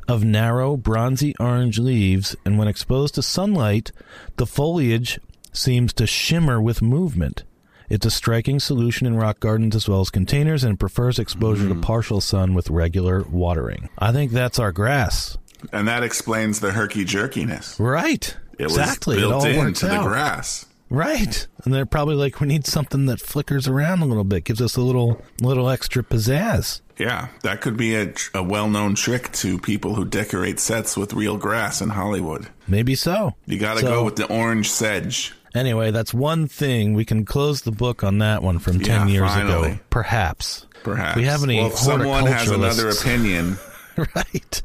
[0.09, 3.93] of narrow, bronzy orange leaves, and when exposed to sunlight,
[4.37, 5.21] the foliage
[5.53, 7.45] seems to shimmer with movement.
[7.89, 11.75] It's a striking solution in rock gardens as well as containers and prefers exposure to
[11.75, 11.81] mm-hmm.
[11.81, 13.89] partial sun with regular watering.
[13.99, 15.39] I think that's our grass.
[15.73, 17.79] And that explains the herky jerkiness.
[17.81, 18.37] Right.
[18.59, 19.17] It exactly.
[19.17, 20.67] was it all into the grass.
[20.91, 21.47] Right.
[21.65, 24.77] And they're probably like, we need something that flickers around a little bit, gives us
[24.77, 26.81] a little little extra pizzazz.
[26.97, 31.37] Yeah, that could be a, a well-known trick to people who decorate sets with real
[31.37, 32.49] grass in Hollywood.
[32.67, 33.35] Maybe so.
[33.47, 35.35] You got to So- go with the orange sedge.
[35.59, 36.95] Anyway, that's one thing.
[36.95, 39.71] We can close the book on that one from 10 Yeah, years finally.
[39.73, 39.81] ago.
[39.91, 40.67] Perhaps.
[40.85, 41.17] Perhaps.
[41.17, 43.59] We have any well, if someone has another opinion,
[44.15, 44.63] right.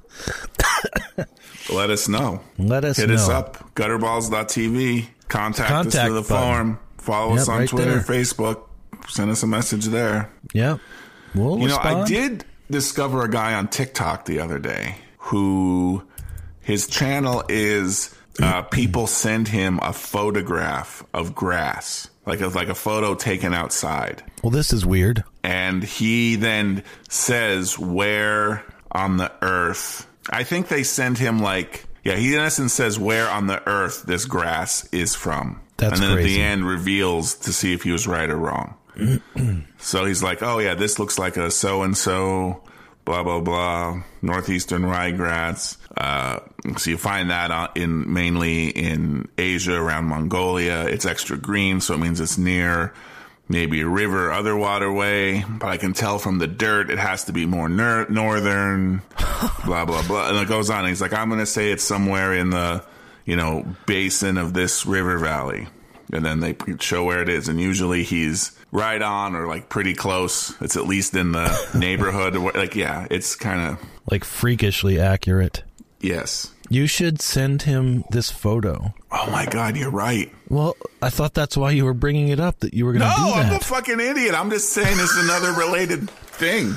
[1.74, 2.42] let us know.
[2.58, 3.16] Let us Hit know.
[3.16, 3.74] us up.
[3.76, 5.08] Gutterballs.tv.
[5.30, 6.54] Contact, us Contact through the button.
[6.76, 6.80] form.
[6.98, 8.02] Follow us on right Twitter, there.
[8.02, 8.62] Facebook.
[9.08, 10.30] Send us a message there.
[10.54, 10.80] Yep.
[11.36, 16.04] We'll You know, I did discover a guy on TikTok the other day who
[16.62, 22.76] his channel is uh, people send him a photograph of grass, like a, like a
[22.76, 25.24] photo taken outside, Well, this is weird.
[25.44, 30.08] and he then says where on the earth.
[30.30, 32.16] I think they send him like yeah.
[32.16, 36.18] He in essence says where on the earth this grass is from, That's and then
[36.18, 38.76] at the end reveals to see if he was right or wrong.
[39.80, 42.64] So he's like, oh yeah, this looks like a so and so,
[43.06, 45.78] blah blah blah, northeastern ryegrass.
[45.96, 46.40] Uh,
[46.78, 50.86] so you find that in mainly in Asia around Mongolia.
[50.86, 52.94] It's extra green, so it means it's near
[53.48, 55.44] maybe a river, other waterway.
[55.48, 59.02] But I can tell from the dirt it has to be more ner- northern.
[59.66, 60.88] blah blah blah, and it goes on.
[60.88, 62.84] He's like, I'm gonna say it's somewhere in the
[63.26, 65.68] you know basin of this river valley
[66.12, 69.94] and then they show where it is and usually he's right on or like pretty
[69.94, 73.80] close it's at least in the neighborhood like yeah it's kind of
[74.12, 75.64] Like freakishly accurate.
[76.04, 78.94] Yes You should send him this photo.
[79.12, 82.60] oh my god you're right Well, I thought that's why you were bringing it up
[82.60, 85.18] that you were going no to do i'm a fucking idiot i'm just saying it's
[85.18, 86.76] another related thing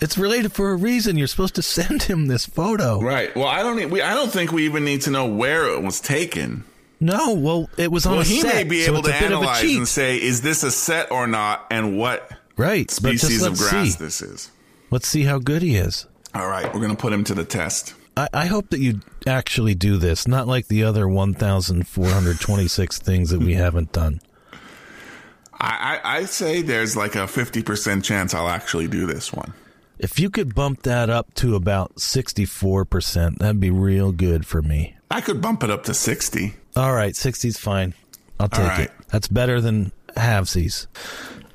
[0.00, 1.16] It's related for a reason.
[1.16, 3.00] You're supposed to send him this photo.
[3.00, 3.30] Right.
[3.36, 3.78] Well, I don't.
[3.78, 6.64] e- We, I don't think we even need to know where it was taken.
[6.98, 9.38] No, well, it was on Well, he set, may be able to a bit of
[9.38, 12.90] analyze and say, is this a set or not, and what right.
[12.90, 14.04] species of grass see.
[14.04, 14.50] this is.
[14.90, 16.06] Let's see how good he is.
[16.34, 17.94] All right, we're gonna put him to the test.
[18.16, 23.40] I, I hope that you actually do this, not like the other 1,426 things that
[23.40, 24.20] we haven't done.
[25.62, 29.54] I, I, I say there's like a fifty percent chance I'll actually do this one.
[29.98, 34.96] If you could bump that up to about 64%, that'd be real good for me.
[35.08, 36.54] I could bump it up to sixty.
[36.74, 37.94] All right, 60's fine.
[38.40, 38.80] I'll take right.
[38.80, 38.92] it.
[39.08, 40.88] That's better than halvesies.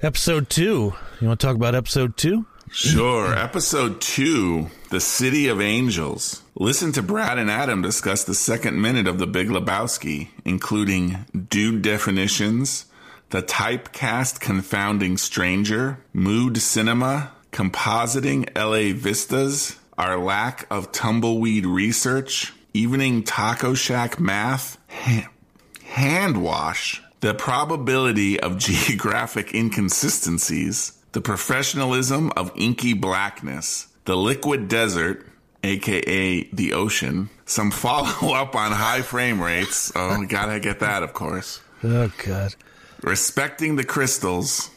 [0.01, 0.93] Episode two.
[1.19, 2.45] You want to talk about episode two?
[2.71, 3.33] Sure.
[3.33, 6.43] Episode two, The City of Angels.
[6.55, 11.81] Listen to Brad and Adam discuss the second minute of The Big Lebowski, including dude
[11.81, 12.85] definitions,
[13.31, 23.23] the typecast confounding stranger, mood cinema, compositing LA vistas, our lack of tumbleweed research, evening
[23.23, 24.77] taco shack math,
[25.83, 35.27] hand wash, the probability of geographic inconsistencies, the professionalism of inky blackness, the liquid desert,
[35.63, 39.91] aka the ocean, some follow up on high frame rates.
[39.95, 41.61] Oh, gotta get that, of course.
[41.83, 42.55] Oh, God.
[43.03, 44.71] Respecting the crystals,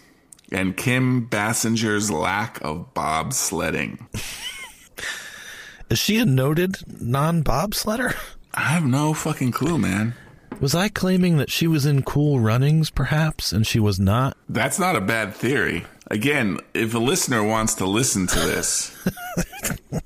[0.52, 4.00] and Kim Basinger's lack of bobsledding.
[5.90, 8.14] Is she a noted non bobsledder?
[8.52, 10.14] I have no fucking clue, man.
[10.60, 14.36] Was I claiming that she was in cool runnings, perhaps, and she was not?
[14.48, 15.86] That's not a bad theory.
[16.10, 18.90] Again, if a listener wants to listen to this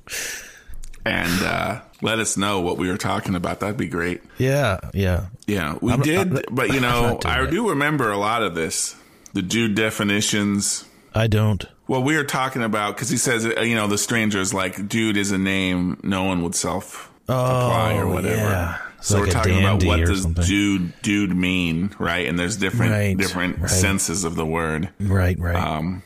[1.06, 4.20] and uh, let us know what we were talking about, that'd be great.
[4.38, 5.26] Yeah, yeah.
[5.46, 7.50] Yeah, we I'm- did, I'm- but you know, I it.
[7.50, 8.96] do remember a lot of this.
[9.32, 10.84] The dude definitions.
[11.14, 11.64] I don't.
[11.88, 14.88] Well, we were talking about because he says, uh, you know, the stranger is like,
[14.88, 18.36] dude is a name no one would self apply or Oh, whatever.
[18.36, 18.78] yeah.
[19.04, 20.44] So like we're talking about what does something.
[20.44, 22.26] dude dude mean, right?
[22.26, 23.70] And there's different Right, different right.
[23.70, 24.88] senses of the word.
[24.98, 25.56] Right, right.
[25.56, 26.02] Um,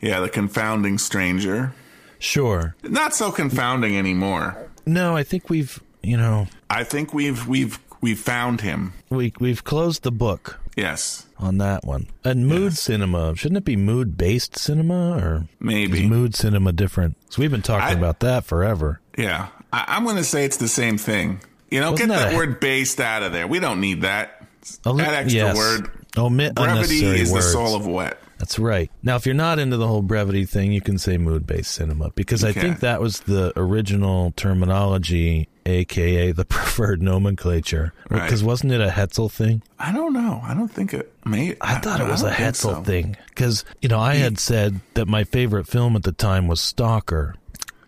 [0.00, 1.72] yeah, the confounding stranger.
[2.18, 2.74] sure.
[2.82, 4.56] Not so confounding anymore.
[4.86, 8.94] No, I think we've, you know, I think we've we've we've found him.
[9.10, 12.06] we we've closed the book Yes, on that one.
[12.24, 16.04] And mood cinema, shouldn't it be mood based cinema or maybe.
[16.04, 17.18] is mood cinema different?
[17.28, 19.00] So we've been talking I- about that forever.
[19.18, 21.40] Yeah, I, I'm going to say it's the same thing.
[21.70, 23.46] You know, Wasn't get that word "based" out of there.
[23.46, 24.44] We don't need that.
[24.82, 25.56] That extra yes.
[25.56, 25.90] word.
[26.16, 27.46] Omit Brevity is words.
[27.46, 28.18] the soul of wet.
[28.40, 28.90] That's right.
[29.02, 32.10] Now, if you're not into the whole brevity thing, you can say mood based cinema
[32.14, 32.62] because I can.
[32.62, 37.92] think that was the original terminology, aka the preferred nomenclature.
[38.08, 38.24] Right.
[38.24, 39.62] Because wasn't it a Hetzel thing?
[39.78, 40.40] I don't know.
[40.42, 41.12] I don't think it.
[41.26, 42.82] May, I thought it was a Hetzel so.
[42.82, 46.62] thing because you know I had said that my favorite film at the time was
[46.62, 47.34] Stalker,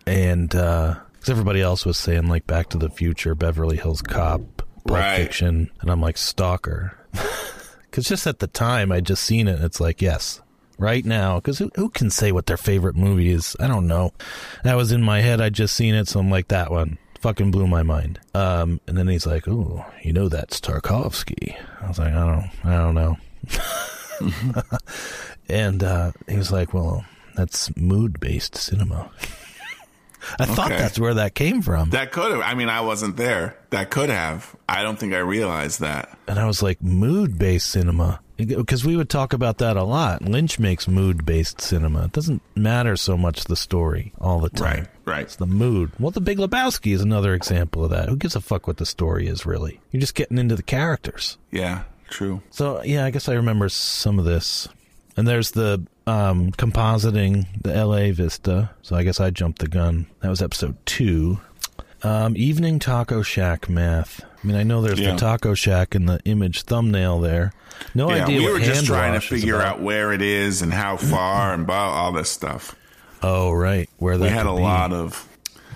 [0.05, 4.41] and uh, because everybody else was saying like Back to the Future, Beverly Hills Cop,
[4.57, 5.23] Pulp Right.
[5.23, 6.97] Fiction, and I'm like Stalker,
[7.83, 9.55] because just at the time I just seen it.
[9.55, 10.41] And it's like yes,
[10.77, 13.55] right now because who, who can say what their favorite movie is?
[13.57, 14.11] I don't know.
[14.65, 15.39] That was in my head.
[15.39, 16.97] I just seen it, so I'm like that one.
[17.21, 18.19] Fucking blew my mind.
[18.33, 22.65] Um, and then he's like, "Oh, you know that's Tarkovsky." I was like, "I don't,
[22.65, 23.17] I don't know."
[25.47, 29.09] and uh, he was like, "Well, that's mood-based cinema."
[30.39, 32.41] I thought that's where that came from, That could have.
[32.41, 33.57] I mean, I wasn't there.
[33.71, 34.55] That could have.
[34.67, 36.17] I don't think I realized that.
[36.27, 40.21] and I was like, "Mood-based cinema," because we would talk about that a lot.
[40.23, 42.05] Lynch makes mood-based cinema.
[42.05, 44.79] It doesn't matter so much the story all the time.
[44.79, 44.87] Right.
[45.05, 45.21] Right.
[45.23, 45.91] It's the mood.
[45.99, 48.07] Well, The Big Lebowski is another example of that.
[48.09, 49.81] Who gives a fuck what the story is, really?
[49.91, 51.37] You're just getting into the characters.
[51.51, 51.83] Yeah.
[52.09, 52.41] True.
[52.51, 54.67] So yeah, I guess I remember some of this.
[55.17, 58.11] And there's the um, compositing the L.A.
[58.11, 58.71] Vista.
[58.81, 60.07] So I guess I jumped the gun.
[60.21, 61.39] That was episode two.
[62.01, 64.21] Um, evening taco shack math.
[64.43, 65.13] I mean, I know there's Yeah.
[65.13, 67.53] the taco shack in the image thumbnail there.
[67.95, 70.73] No yeah, idea we what were just trying to figure out where it is and
[70.73, 72.75] how far and blah, all this stuff.
[73.21, 74.61] Oh, right, where We had a be.
[74.61, 75.27] lot of.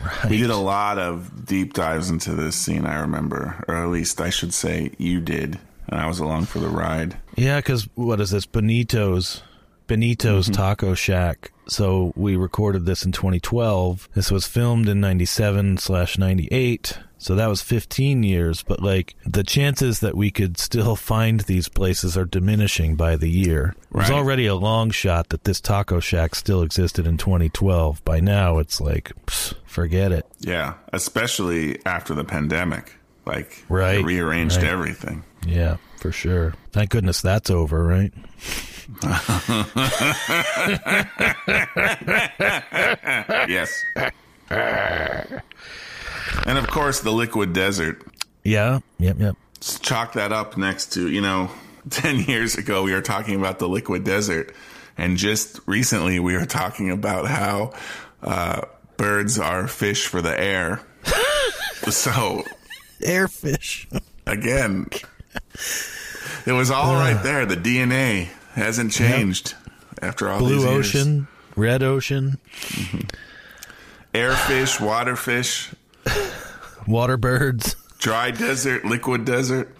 [0.03, 0.29] Right.
[0.29, 2.85] We did a lot of deep dives into this scene.
[2.85, 5.57] I remember, or at least I should say, you did,
[5.87, 7.17] and I was along for the ride.
[7.35, 8.45] Yeah, because what is this?
[8.45, 9.41] Benito's
[9.87, 10.53] Benito's Mm-hmm.
[10.53, 11.51] Taco Shack.
[11.67, 14.07] So we recorded this in 2012.
[14.13, 16.97] This was filmed in 97 slash 98.
[17.17, 18.63] So that was 15 years.
[18.63, 23.29] But like the chances that we could still find these places are diminishing by the
[23.29, 23.75] year.
[23.91, 28.05] It was already a long shot that this Taco Shack still existed in 2012.
[28.05, 30.25] By now, it's like, pfft, forget it.
[30.39, 32.93] Yeah, especially after the pandemic.
[33.25, 34.65] Like, Right, rearranged right.
[34.67, 35.23] everything.
[35.45, 36.53] Yeah, for sure.
[36.71, 38.13] Thank goodness that's over, right?
[43.47, 43.83] yes.
[44.49, 45.41] and
[46.57, 48.01] of course, the liquid desert.
[48.43, 48.79] Yeah.
[48.99, 49.19] Yep.
[49.19, 49.35] Yep.
[49.81, 51.49] Chalk that up next to, you know,
[51.89, 54.53] 10 years ago, we were talking about the liquid desert.
[54.97, 57.73] And just recently, we were talking about how
[58.23, 58.61] uh,
[58.97, 60.81] birds are fish for the air.
[61.89, 62.43] so,
[63.01, 63.85] Airfish.
[64.25, 64.87] again,
[66.45, 67.45] it was all right there.
[67.45, 69.53] The DNA hasn't changed
[70.01, 70.87] after all these Blue years.
[70.95, 71.27] ocean.
[71.55, 72.37] Red ocean.
[72.51, 73.07] Mm-hmm.
[74.13, 75.73] Airfish, waterfish,
[76.87, 77.75] Water birds.
[77.99, 79.73] dry desert, liquid desert.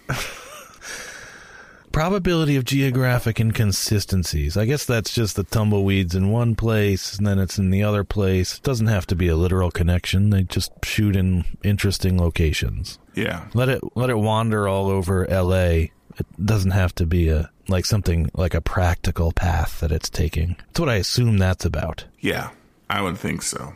[1.92, 4.56] Probability of geographic inconsistencies.
[4.56, 8.04] I guess that's just the tumbleweeds in one place and then it's in the other
[8.04, 8.58] place.
[8.58, 10.30] It doesn't have to be a literal connection.
[10.30, 13.00] They just shoot in interesting locations.
[13.16, 13.48] Yeah.
[13.56, 15.88] Let it let it wander all over LA.
[16.18, 20.56] It doesn't have to be a like something like a practical path that it's taking.
[20.68, 22.06] That's what I assume that's about.
[22.20, 22.52] Yeah.
[22.90, 23.74] I would think so.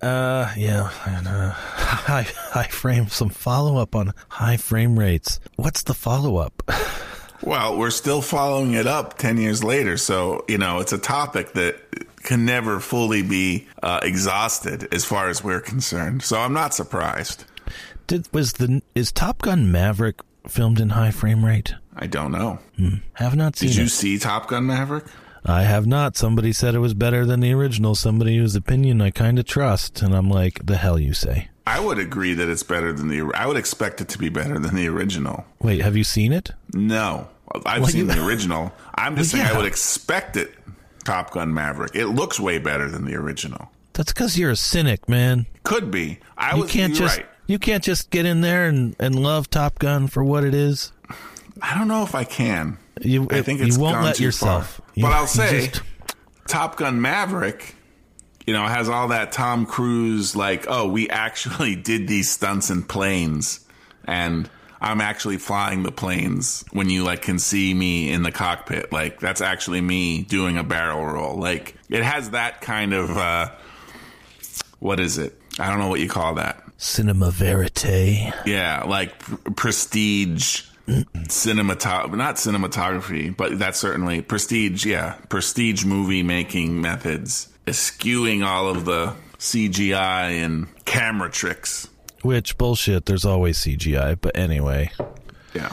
[0.00, 3.08] Uh, yeah, and uh, high high frame.
[3.08, 5.38] Some follow up on high frame rates.
[5.56, 6.62] What's the follow up?
[7.44, 9.96] Well, we're still following it up 10 years later.
[9.96, 11.76] So, you know, it's a topic that
[12.22, 16.22] can never fully be uh, exhausted as far as we're concerned.
[16.22, 17.44] So I'm not surprised.
[18.06, 21.74] Did was the is Top Gun Maverick filmed in high frame rate?
[21.96, 22.58] I don't know.
[22.76, 22.96] Hmm.
[23.14, 23.90] Have not seen Did you it.
[23.90, 25.04] see Top Gun Maverick?
[25.44, 26.16] I have not.
[26.16, 27.94] Somebody said it was better than the original.
[27.94, 31.48] Somebody whose opinion I kind of trust, and I'm like, the hell you say?
[31.66, 33.30] I would agree that it's better than the.
[33.34, 35.44] I would expect it to be better than the original.
[35.60, 36.52] Wait, have you seen it?
[36.72, 37.28] No,
[37.66, 38.72] I've Well, seen you- the original.
[38.94, 40.52] I'm just Well, saying I would expect it.
[41.04, 41.94] Top Gun Maverick.
[41.96, 43.70] It looks way better than the original.
[43.94, 45.46] That's because you're a cynic, man.
[45.64, 46.20] Could be.
[46.38, 46.70] I You was.
[46.70, 47.26] can't you're just right.
[47.46, 50.92] You can't just get in there and, and love Top Gun for what it is.
[51.60, 52.78] I don't know if I can.
[53.00, 54.76] You I think you it's won't gone let too yourself.
[54.76, 54.86] far.
[54.94, 55.82] You- but I'll say, just-
[56.48, 57.74] Top Gun Maverick,
[58.46, 62.82] you know, has all that Tom Cruise like, oh, we actually did these stunts in
[62.82, 63.60] planes,
[64.06, 64.48] and
[64.80, 66.64] I'm actually flying the planes.
[66.72, 70.64] When you like can see me in the cockpit, like that's actually me doing a
[70.64, 71.36] barrel roll.
[71.36, 73.50] Like it has that kind of uh,
[74.80, 75.38] what is it?
[75.58, 76.62] I don't know what you call that.
[76.82, 78.32] Cinema verite.
[78.46, 84.84] Yeah, like pr- prestige cinematography, not cinematography, but that's certainly prestige.
[84.84, 91.88] Yeah, prestige movie making methods, eschewing all of the CGI and camera tricks.
[92.22, 93.06] Which bullshit?
[93.06, 94.92] There's always CGI, but anyway,
[95.54, 95.72] Yeah,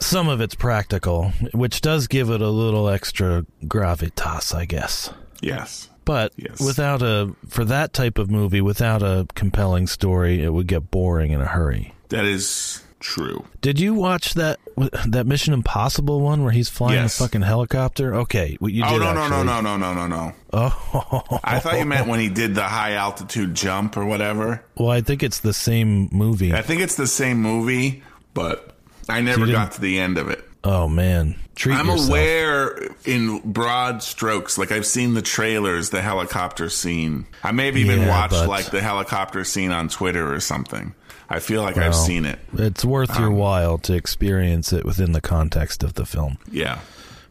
[0.00, 5.10] some of it's practical, which does give it a little extra gravitas, I guess.
[5.42, 6.60] yes, But Yes.
[6.60, 11.30] without a for that type of movie, without a compelling story, it would get boring
[11.32, 11.94] in a hurry.
[12.08, 13.44] that is true.
[13.60, 14.58] Did you watch that
[15.06, 17.20] that Mission Impossible one where he's flying Yes.
[17.20, 18.14] a fucking helicopter?
[18.14, 20.32] Okay, what you Oh did no no no no no no no no!
[20.52, 24.62] Oh, I thought you meant when he did the high altitude jump or whatever.
[24.76, 26.52] well, I think it's the same movie.
[26.52, 28.02] I think it's the same movie,
[28.34, 28.74] but
[29.08, 30.44] I never didn't- got to the end of it.
[30.62, 32.08] Oh man, treat I'm yourself.
[32.10, 37.26] aware in broad strokes, like I've seen the trailers, the helicopter scene.
[37.42, 40.94] I may have even Yeah, watched but- like the helicopter scene on Twitter or something.
[41.32, 42.40] I feel like I've seen it.
[42.54, 46.38] It's worth Um, your while to experience it within the context of the film.
[46.50, 46.80] Yeah.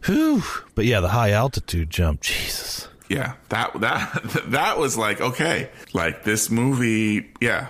[0.05, 0.41] Whew.
[0.73, 2.87] But yeah, the high altitude jump, Jesus.
[3.09, 3.33] Yeah.
[3.49, 5.69] That that that was like, okay.
[5.93, 7.67] Like this movie, yeah.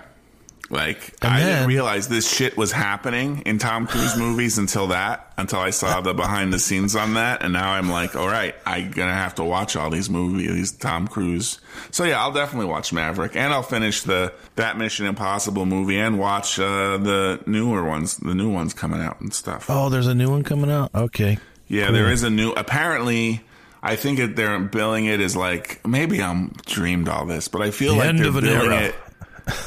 [0.70, 4.86] Like And I then- didn't realize this shit was happening in Tom Cruise movies until
[4.88, 8.28] that, until I saw the behind the scenes on that, and now I'm like, all
[8.28, 11.58] right, I'm gonna have to watch all these movies, these Tom Cruise.
[11.90, 16.20] So yeah, I'll definitely watch Maverick, and I'll finish the that Mission Impossible movie and
[16.20, 19.66] watch uh, the newer ones, the new ones coming out and stuff.
[19.68, 20.90] Oh, there's a new one coming out.
[20.94, 21.38] Okay.
[21.66, 21.94] Yeah, Cool.
[21.94, 22.52] there is a new.
[22.52, 23.42] Apparently,
[23.82, 27.72] I think it, they're billing it as like maybe I'm dreamed all this, but I
[27.72, 28.82] feel The like end they're of an billing era.
[28.84, 28.94] it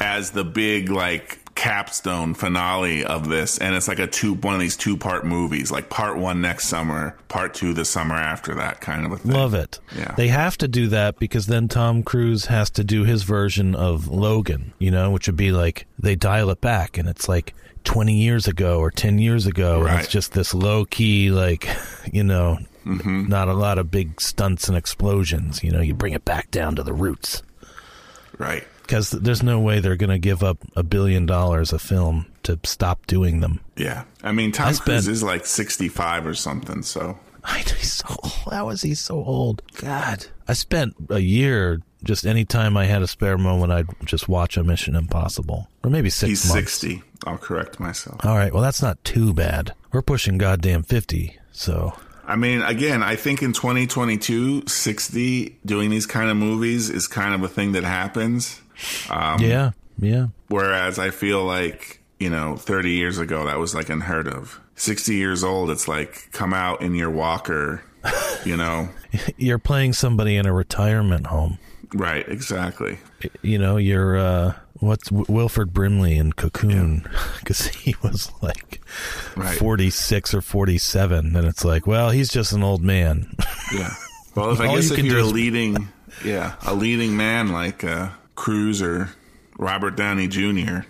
[0.00, 4.60] as the big like capstone finale of this, and it's like a two one of
[4.60, 8.80] these two part movies, like part one next summer, part two the summer after that,
[8.80, 9.32] kind of a thing.
[9.32, 9.78] Love it.
[9.96, 10.14] Yeah.
[10.16, 14.08] They have to do that because then Tom Cruise has to do his version of
[14.08, 17.54] Logan, you know, which would be like they dial it back and it's like
[17.84, 19.84] 20 years ago or 10 years ago.
[19.84, 21.68] And it's just this low key, like,
[22.12, 23.28] you know, Mm-hmm.
[23.28, 25.64] not a lot of big stunts and explosions.
[25.64, 27.42] You know, you bring it back down to the roots.
[28.36, 28.66] Right.
[28.86, 32.58] Because there's no way they're going to give up a billion dollars a film to
[32.64, 33.60] stop doing them.
[33.76, 34.04] Yeah.
[34.22, 37.18] I mean, Tom I Cruise spent- is like 65 or something, so.
[37.46, 38.06] I know he's so
[38.50, 39.62] how is he so old?
[39.76, 40.26] God.
[40.48, 44.56] I spent a year just any time I had a spare moment I'd just watch
[44.56, 45.68] a Mission Impossible.
[45.82, 46.72] Or maybe six He's months.
[46.72, 47.02] 60.
[47.26, 48.24] I'll correct myself.
[48.24, 49.74] All right, well that's not too bad.
[49.92, 51.94] We're pushing goddamn fifty, so
[52.26, 57.34] I mean, again, I think in 2022, 60 doing these kind of movies is kind
[57.34, 58.60] of a thing that happens.
[59.10, 60.26] Um, yeah, yeah.
[60.48, 64.60] Whereas I feel like, you know, 30 years ago, that was like unheard of.
[64.76, 67.82] 60 years old, it's like come out in your walker,
[68.44, 68.88] you know?
[69.36, 71.58] You're playing somebody in a retirement home.
[71.94, 72.98] right, exactly.
[73.42, 77.06] You know, you're, uh, what's Wilford Brimley in Cocoon?
[77.38, 78.80] Because he was like
[79.36, 79.56] Right.
[79.58, 81.36] 46 or 47.
[81.36, 83.34] And it's like, well, he's just an old man.
[83.72, 83.90] Yeah.
[84.36, 85.88] Well, if I guess you if you're a leading,
[86.24, 89.10] yeah, a leading man like uh, Cruise or
[89.58, 90.80] Robert Downey Jr.,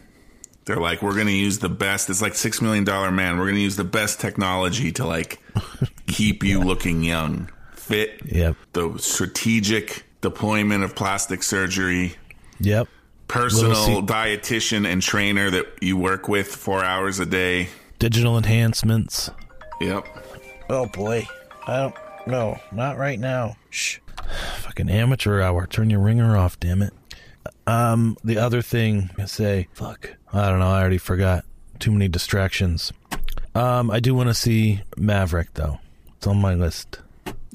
[0.67, 2.09] they're like, we're going to use the best.
[2.09, 3.37] It's like Six Million Dollar Man.
[3.37, 5.39] We're going to use the best technology to like
[6.07, 8.23] keep you looking young, fit.
[8.25, 8.57] yep.
[8.73, 12.15] The strategic deployment of plastic surgery,
[12.61, 12.89] Yep.
[13.29, 17.69] personal Little se- dietitian and trainer that you work with four hours a day.
[17.99, 19.29] Digital enhancements.
[19.83, 20.07] Yep.
[20.71, 21.29] Oh boy.
[21.67, 21.95] I don't
[22.27, 23.57] no, not right now.
[23.69, 23.99] Shh.
[24.61, 25.67] Fucking amateur hour.
[25.67, 26.95] Turn your ringer off, damn it.
[27.67, 30.15] Um the other thing I say, fuck.
[30.33, 31.45] I don't know, I already forgot.
[31.79, 32.93] Too many distractions.
[33.55, 35.79] Um I do want to see Maverick though.
[36.17, 37.01] It's on my list.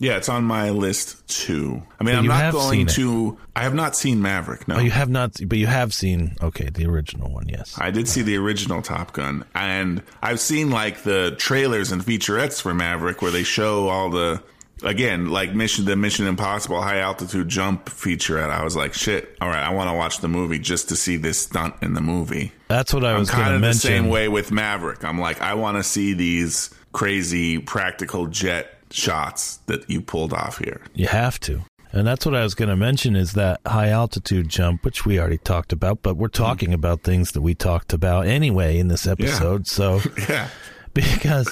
[0.01, 1.83] Yeah, it's on my list too.
[1.99, 3.37] I mean, But I'm not going to.
[3.53, 4.65] I have not seen Maverick.
[4.65, 7.75] No, Oh, you have not but you have seen okay, the original one, yes.
[7.77, 12.61] I did see the original Top Gun, and I've seen like the trailers and featurettes
[12.61, 14.41] for Maverick where they show all the
[14.83, 18.49] again like mission the Mission Impossible high altitude jump featurette.
[18.49, 21.17] I was like, shit, all right, I want to watch the movie just to see
[21.17, 22.51] this stunt in the movie.
[22.67, 25.03] That's what I was kind to of the same way with Maverick.
[25.03, 30.57] I'm like, I want to see these crazy practical jet shots that you pulled off
[30.59, 30.81] here.
[30.93, 31.61] You have to.
[31.91, 35.19] And that's what I was going to mention is that high altitude jump, which we
[35.19, 39.07] already talked about, but we're talking about things that we talked about anyway in this
[39.07, 39.65] episode.
[39.65, 39.99] So,
[40.29, 40.49] Yeah.
[40.93, 41.51] because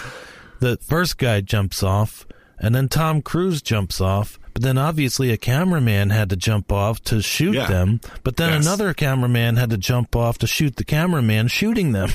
[0.59, 2.27] the first guy jumps off
[2.59, 7.01] and then Tom Cruise jumps off, but then obviously a cameraman had to jump off
[7.05, 7.67] to shoot Yeah.
[7.67, 8.65] them, but then Yes.
[8.65, 12.09] another cameraman had to jump off to shoot the cameraman shooting them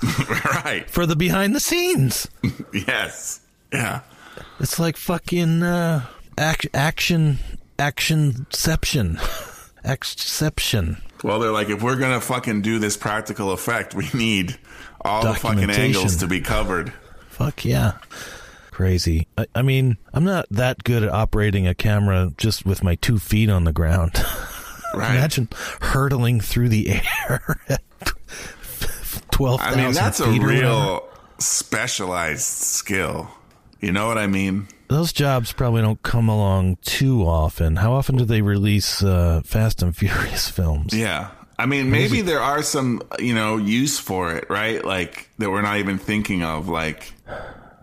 [0.64, 0.84] right.
[0.90, 2.28] for the behind the scenes.
[2.72, 3.40] Yes.
[3.72, 4.00] Yeah.
[4.60, 6.06] It's like fucking uh,
[6.38, 7.38] ac- action,
[7.78, 9.20] actionception,
[9.84, 11.02] exception.
[11.22, 14.58] Well, they're like, if we're gonna fucking do this practical effect, we need
[15.02, 16.92] all the fucking angles to be covered.
[17.30, 17.92] Fuck yeah.
[18.72, 19.28] Crazy.
[19.38, 23.18] I, I mean, I'm not that good at operating a camera just with my two
[23.18, 24.12] feet on the ground.
[24.94, 25.14] Right.
[25.14, 25.48] Imagine
[25.80, 27.80] hurtling through the air at
[29.30, 31.08] 12,000 I mean, that's a real
[31.38, 33.30] specialized skill.
[33.80, 34.68] You know what I mean?
[34.88, 37.76] Those jobs probably don't come along too often.
[37.76, 40.92] How often do they release uh, Fast and Furious films?
[40.92, 41.30] Yeah.
[41.58, 44.84] I mean, maybe there are some, you know, use for it, right?
[44.84, 46.68] Like that we're not even thinking of.
[46.68, 47.14] Like,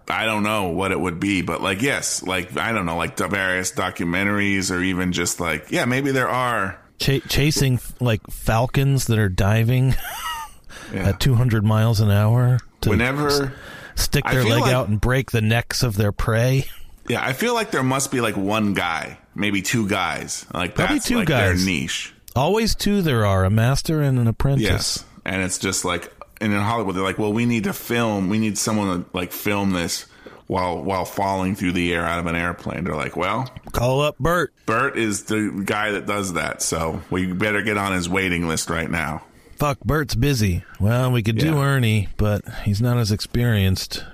[0.10, 3.18] I don't know what it would be, but like, yes, like I don't know, like
[3.18, 6.80] various documentaries or even just like, yeah, maybe there are.
[7.00, 9.96] Ch- chasing like falcons that are diving
[10.94, 11.10] Yeah.
[11.10, 13.54] at 200 miles an hour to Whenever,
[13.96, 16.66] stick their leg like- out and break the necks of their prey.
[17.08, 20.96] yeah, I feel like there must be like one guy, maybe two guys, like Probably
[20.96, 21.64] that's two like guys.
[21.64, 22.14] their niche.
[22.36, 24.64] Always two there are, a master and an apprentice.
[24.64, 28.30] Yes, and it's just like, and in Hollywood, they're like, well, we need to film,
[28.30, 30.06] we need someone to like film this
[30.48, 32.84] while while falling through the air out of an airplane.
[32.84, 34.54] They're like, well, Call up Bert.
[34.66, 38.70] Bert is the guy that does that, so we better get on his waiting list
[38.70, 39.24] right now.
[39.58, 40.64] Fuck, Bert's busy.
[40.80, 44.06] Well, we could do Ernie, but he's not as experienced.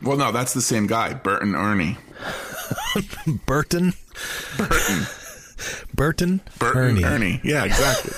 [0.00, 1.98] Well, no, that's the same guy, Bert and Ernie.
[3.46, 3.94] Burton?
[4.56, 5.06] Burton,
[5.92, 6.40] Burton?
[6.58, 7.04] Bert Ernie.
[7.04, 7.40] Ernie.
[7.42, 8.12] Yeah, exactly.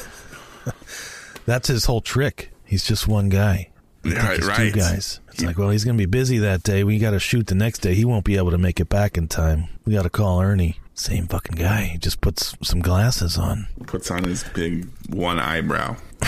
[1.46, 2.50] That's his whole trick.
[2.64, 3.70] He's just one guy.
[4.04, 4.56] Right, he's right.
[4.56, 5.20] two guys.
[5.32, 6.84] It's like, well, he's going to be busy that day.
[6.84, 7.94] We got to shoot the next day.
[7.94, 9.68] He won't be able to make it back in time.
[9.86, 10.78] We got to call Ernie.
[10.94, 11.84] Same fucking guy.
[11.84, 13.66] He just puts some glasses on.
[13.86, 15.96] Puts on his big one eyebrow.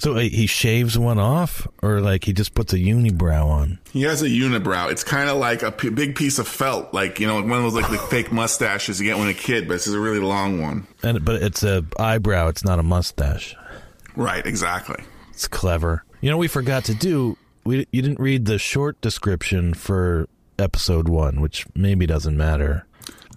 [0.00, 3.78] So uh, he shaves one off, or like he just puts a unibrow on.
[3.92, 4.90] He has a unibrow.
[4.90, 7.62] It's kind of like a p- big piece of felt, like you know, one of
[7.64, 10.18] those like the fake mustaches you get when a kid, but this is a really
[10.18, 10.86] long one.
[11.02, 12.48] And but it's a eyebrow.
[12.48, 13.54] It's not a mustache.
[14.16, 15.02] Right, exactly.
[15.30, 16.04] It's clever.
[16.20, 17.36] You know, we forgot to do.
[17.64, 22.86] We you didn't read the short description for episode one, which maybe doesn't matter.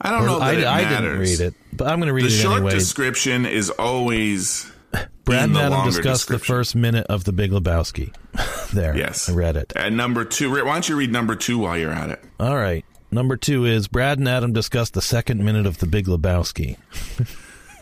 [0.01, 2.27] I don't Or know I, I didn't read it, but I'm going to read The
[2.29, 2.71] it short anyway.
[2.71, 4.69] description is always
[5.25, 8.13] Brad and Adam discussed the first minute of the Big Lebowski.
[8.73, 9.71] there, Yes, I read it.
[9.75, 12.23] And number two, why don't you read number two while you're at it?
[12.39, 12.83] All right.
[13.11, 16.77] Number two is Brad and Adam discussed the second minute of the Big Lebowski.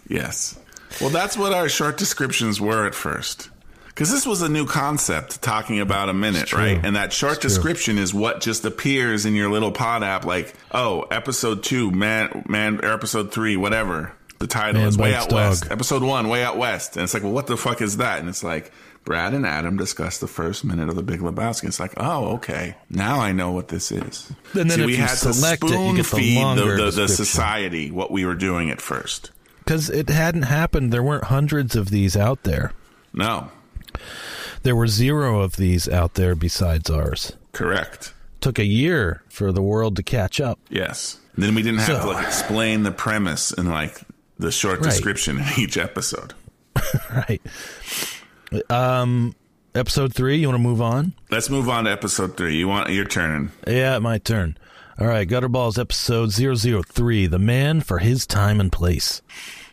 [0.08, 0.60] Yes.
[1.00, 3.50] Well, that's what our short descriptions were at first.
[3.88, 6.80] Because this was a new concept talking about a minute, right?
[6.84, 7.50] And that short It's true.
[7.50, 12.46] description is what just appears in your little pod app, like, oh, episode two, man,
[12.48, 14.14] man, or episode three, whatever.
[14.40, 15.70] The title Man is Way Out West.
[15.70, 16.96] Episode one, Way Out West.
[16.96, 18.20] And it's like, well, what the fuck is that?
[18.20, 18.72] And it's like,
[19.04, 21.66] Brad and Adam discuss the first minute of the Big Lebowski.
[21.66, 22.76] It's like, oh, okay.
[22.90, 24.32] Now I know what this is.
[24.54, 28.12] And then See, we had to it, spoon the feed the, the, the society what
[28.12, 29.32] we were doing at first.
[29.64, 30.92] Because it hadn't happened.
[30.92, 32.74] There weren't hundreds of these out there.
[33.14, 33.50] No,
[34.64, 37.34] There were zero of these out there besides ours.
[37.52, 38.14] correct.
[38.42, 40.60] Took a year for the world to catch up.
[40.70, 41.20] Yes.
[41.36, 44.02] And then we didn't have So- to like explain the premise in like
[44.40, 44.90] the short Right.
[44.90, 46.34] description in each episode.
[47.12, 47.42] right.
[48.70, 49.36] Um,
[49.76, 50.38] episode three.
[50.38, 51.14] You want to move on?
[51.30, 52.56] Let's move on to episode three.
[52.58, 53.52] You want your turn?
[53.68, 54.58] Yeah, my turn.
[55.02, 59.24] All right, Gutterballs episode 003 The Man for His Time and Place.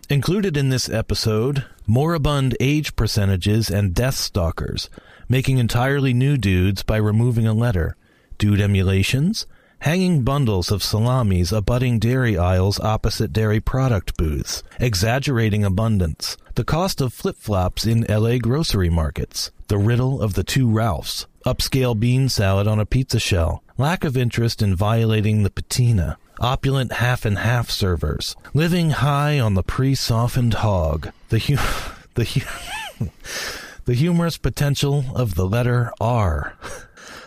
[0.09, 4.89] Included in this episode, moribund age percentages and death stalkers,
[5.29, 7.95] making entirely new dudes by removing a letter,
[8.39, 9.45] dude emulations,
[9.81, 17.03] hanging bundles of salamis abutting dairy aisles opposite dairy product booths, exaggerating abundance, the cost
[17.03, 22.29] of flip flops in LA grocery markets, the riddle of the two Ralphs, upscale bean
[22.29, 27.39] salad on a pizza shell, lack of interest in violating the patina, opulent half and
[27.39, 31.57] half servers, living high on the pre-softened hog, the hu-
[32.14, 33.09] the hu-
[33.85, 36.55] the humorous potential of the letter R.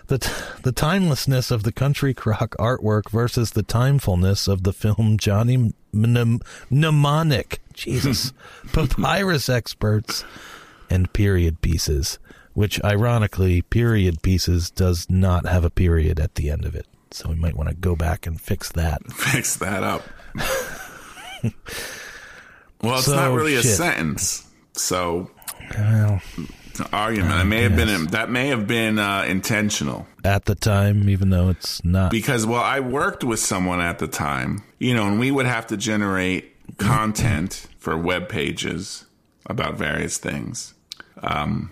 [0.07, 0.29] The, t-
[0.63, 6.41] the timelessness of the country crock artwork versus the timefulness of the film Johnny Mnem-
[6.69, 7.61] Mnemonic.
[7.73, 8.33] Jesus.
[8.73, 10.25] Papyrus experts
[10.89, 12.19] and period pieces,
[12.53, 16.85] which ironically, period pieces does not have a period at the end of it.
[17.11, 19.01] So we might want to go back and fix that.
[19.13, 20.01] Fix that up.
[22.81, 23.75] well, it's So, not really a shit.
[23.75, 24.47] sentence.
[24.73, 25.29] So,
[25.77, 26.21] Well,
[26.93, 27.31] argument.
[27.31, 31.49] That may have been that may have been uh, intentional at the time, even though
[31.49, 32.11] it's not.
[32.11, 35.67] because well, I worked with someone at the time, you know, and we would have
[35.67, 36.47] to generate
[36.77, 39.05] content for web pages
[39.47, 40.73] about various things.
[41.21, 41.71] Um,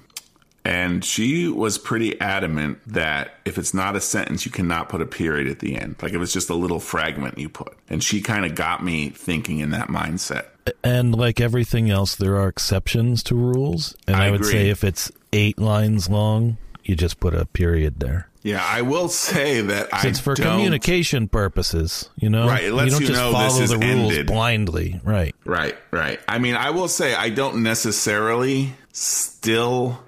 [0.66, 5.06] and she was pretty adamant that if it's not a sentence, you cannot put a
[5.06, 5.96] period at the end.
[6.02, 7.74] Like if it's just a little fragment you put.
[7.90, 10.46] And she kind of got me thinking in that mindset.
[10.84, 13.96] and like everything else, there are exceptions to rules.
[14.08, 14.52] And I I, would agree.
[14.52, 18.28] say if it's eight lines long, you just put a period there.
[18.42, 22.48] Yeah, I will say that I It's for don't- communication purposes, you know.
[22.48, 24.28] Right, it lets you don't you just know follow this is the rules ended.
[24.28, 25.36] blindly, right?
[25.44, 26.20] Right, right.
[26.28, 30.00] I mean, I will say I don't necessarily still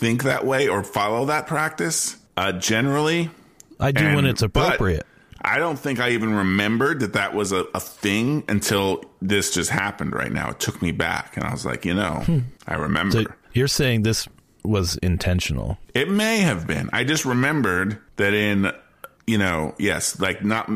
[0.00, 2.16] think that way or follow that practice.
[2.36, 3.30] Uh, generally,
[3.78, 5.06] I do when it's appropriate.
[5.42, 9.70] I don't think I even remembered that that was a, a thing until this just
[9.70, 10.50] happened right now.
[10.50, 12.24] It took me back, and I was like, you know,
[12.66, 13.18] I remember.
[13.18, 13.24] Hmm.
[13.24, 14.26] So you're saying this
[14.64, 15.78] was intentional.
[15.94, 16.90] It may have been.
[16.92, 18.70] I just remembered that in,
[19.26, 20.70] you know, yes, like not,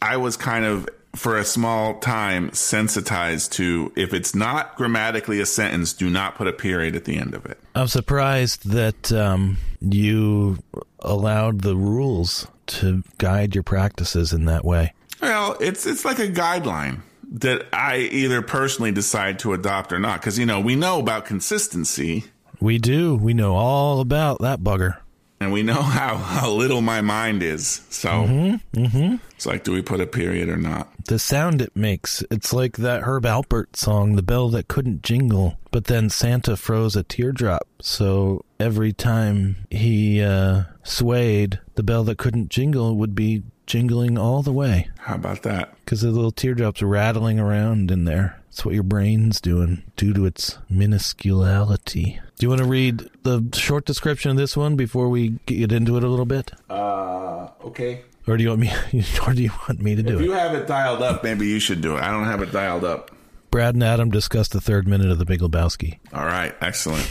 [0.00, 5.46] I was kind of, for a small time, sensitized to if it's not grammatically a
[5.46, 7.58] sentence, do not put a period at the end of it.
[7.74, 10.58] I'm surprised that um, you
[11.00, 14.92] allowed the rules to guide your practices in that way.
[15.20, 17.00] Well, it's, it's like a guideline
[17.32, 20.22] that I either personally decide to adopt or not.
[20.22, 22.24] Cause, you know, we know about consistency
[22.60, 23.16] We do.
[23.16, 24.98] We know all about that bugger.
[25.40, 27.82] And we know how, how little my mind is.
[27.90, 30.88] So it's like, do we put a period or not?
[31.06, 35.58] The sound it makes, it's like that Herb Alpert song, The Bell That Couldn't Jingle,
[35.70, 37.66] but then Santa froze a teardrop.
[37.80, 44.42] So every time he uh, swayed, the bell that couldn't jingle would be jingling all
[44.42, 45.74] the way How about that?
[45.84, 48.39] because the little teardrops rattling around in there.
[48.60, 52.20] That's what your brain's doing due to its minusculity.
[52.36, 55.96] Do you want to read the short description of this one before we get into
[55.96, 58.02] it a little bit, Uh, okay.
[58.26, 58.70] or do you want me?
[59.26, 60.24] Or do you want me to do If it?
[60.24, 62.02] you have it dialed up, maybe you should do it.
[62.02, 63.10] I don't have it dialed up.
[63.50, 65.98] Brad and Adam discuss the third minute of the Big Lebowski.
[66.12, 67.10] All right, excellent.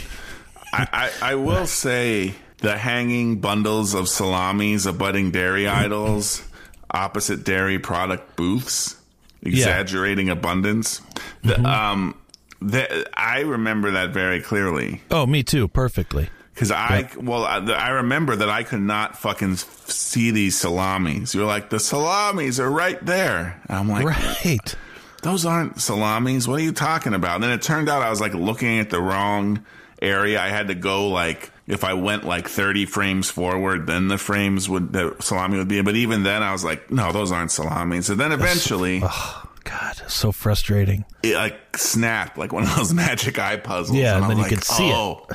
[0.72, 0.86] I,
[1.20, 6.44] I, I will say the hanging bundles of salamis abutting dairy idols
[6.92, 8.99] opposite dairy product booths,
[9.42, 11.00] exaggerating abundance.
[11.42, 12.14] The, um,
[12.60, 16.28] the, I remember that very clearly Oh, me too, perfectly.
[16.54, 21.34] because I well I, I remember that I could not fucking see these salamis.
[21.34, 23.60] You're like the salamis are right there.
[23.68, 24.74] And I'm like, Right.
[25.22, 26.46] those aren't salamis.
[26.46, 27.36] What are you talking about?
[27.36, 29.64] And then it turned out I was like looking at the wrong
[30.02, 30.40] area.
[30.40, 34.68] I had to go like if I went like 30 frames forward, then the frames
[34.68, 35.80] would the salami would be.
[35.82, 38.10] But even then, I was like, no, those aren't salamis.
[38.10, 41.04] And then eventually, oh, God, so frustrating.
[41.22, 43.96] it like snapped like one of those magic eye puzzles.
[43.96, 44.94] Yeah, and I then you like, could see it.
[44.94, 45.26] oh,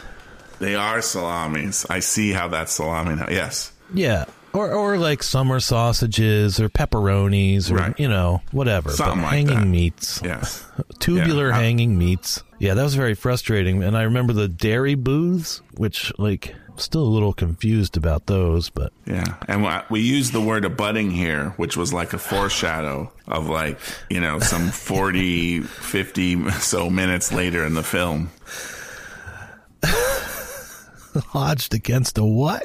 [0.59, 1.85] They are salamis.
[1.89, 3.27] I see how that's salami now.
[3.29, 3.71] Yes.
[3.93, 4.25] Yeah.
[4.55, 7.99] Or, or like summer sausages or pepperonis or Right.
[7.99, 9.65] you know whatever Something but like hanging that.
[9.67, 10.65] meats Yes.
[10.99, 11.59] tubular Yeah.
[11.59, 16.55] hanging meats yeah that was very frustrating and i remember the dairy booths which like
[16.77, 19.35] still a little confused about those but Yeah.
[19.47, 23.77] And we- we use the word abutting here, which was like a foreshadow of like,
[24.09, 28.29] you know, some 40, 50 so minutes later in the film.
[31.33, 32.63] lodged against a what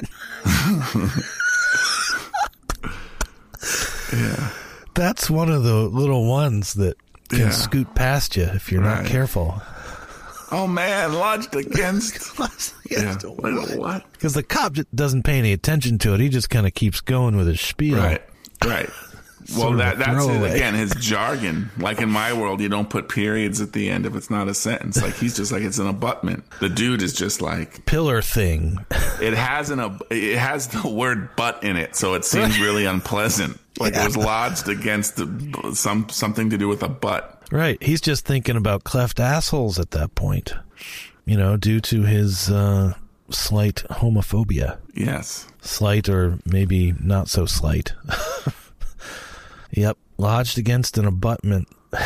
[4.13, 4.49] Yeah.
[4.93, 6.97] that's one of the little ones that
[7.29, 7.49] can Yeah.
[7.51, 9.61] scoot past you if you're not careful
[10.53, 12.37] Oh man, lodged against.
[12.39, 13.13] against yeah.
[13.77, 14.03] What?
[14.11, 17.37] Because the cop doesn't pay any attention to it he just kind of keeps going
[17.37, 18.21] with his spiel Right.
[18.65, 18.89] Right.
[19.57, 20.73] Well, that that's it again.
[20.73, 24.29] His jargon, like in my world, you don't put periods at the end if it's
[24.29, 25.01] not a sentence.
[25.01, 26.43] Like he's just like it's an abutment.
[26.59, 28.77] The dude is just like pillar thing
[29.21, 32.85] it has an ab- it has the word butt in it, so it seems really
[32.85, 33.59] unpleasant.
[33.79, 37.41] Like it was lodged against the, some something to do with a butt.
[37.51, 37.81] Right.
[37.81, 40.53] He's just thinking about cleft assholes at that point,
[41.25, 42.93] you know, due to his uh,
[43.29, 44.77] slight homophobia.
[44.93, 45.47] Yes.
[45.61, 47.93] Slight or maybe not so slight.
[49.71, 49.97] yep.
[50.17, 51.67] Lodged against an abutment.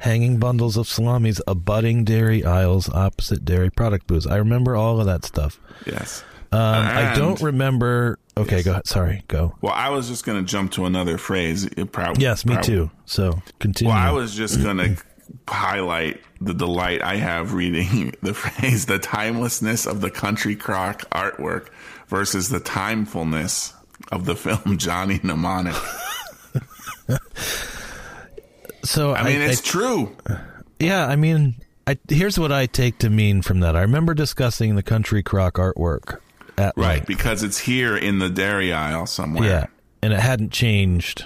[0.00, 4.28] Hanging bundles of salamis abutting dairy aisles opposite dairy product booths.
[4.28, 5.58] I remember all of that stuff.
[5.86, 6.22] Yes.
[6.52, 8.18] Um, I don't remember.
[8.36, 8.64] Okay, Yes.
[8.64, 8.86] go ahead.
[8.86, 9.56] Sorry, go.
[9.60, 11.64] Well, I was just going to jump to another phrase.
[11.64, 12.90] It prob- Yes, me prob- too.
[13.06, 13.92] So continue.
[13.92, 14.96] Well, I was just going to
[15.48, 21.70] highlight the delight I have reading the phrase the timelessness of the country crock artwork
[22.06, 23.72] versus the timefulness
[24.12, 25.74] of the film Johnny Mnemonic.
[28.84, 30.14] so I mean, it's true.
[30.78, 31.56] Yeah, I mean,
[31.86, 33.76] I, here's what I take to mean from that.
[33.76, 36.18] I remember discussing the country crock artwork
[36.56, 37.06] at Right, length.
[37.06, 39.48] because it's here in the dairy aisle somewhere.
[39.48, 39.66] Yeah,
[40.02, 41.24] and it hadn't changed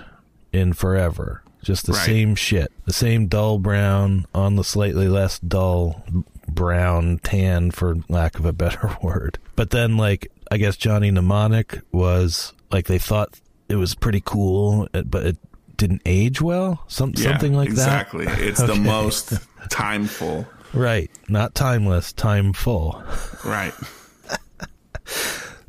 [0.52, 1.42] in forever.
[1.62, 2.06] Just the Right.
[2.06, 6.04] same shit, the same dull brown on the slightly less dull
[6.48, 9.38] brown tan, for lack of a better word.
[9.54, 14.88] But then, like, I guess Johnny Mnemonic was like they thought it was pretty cool,
[15.04, 15.36] but it
[15.82, 16.84] didn't age well.
[16.88, 18.24] Some Yeah, something like exactly.
[18.26, 18.38] that.
[18.40, 18.48] Exactly.
[18.48, 18.80] It's the Okay.
[18.80, 19.32] most
[19.68, 20.46] timeful.
[20.72, 23.02] Right, not timeless, timeful.
[23.44, 23.74] Right.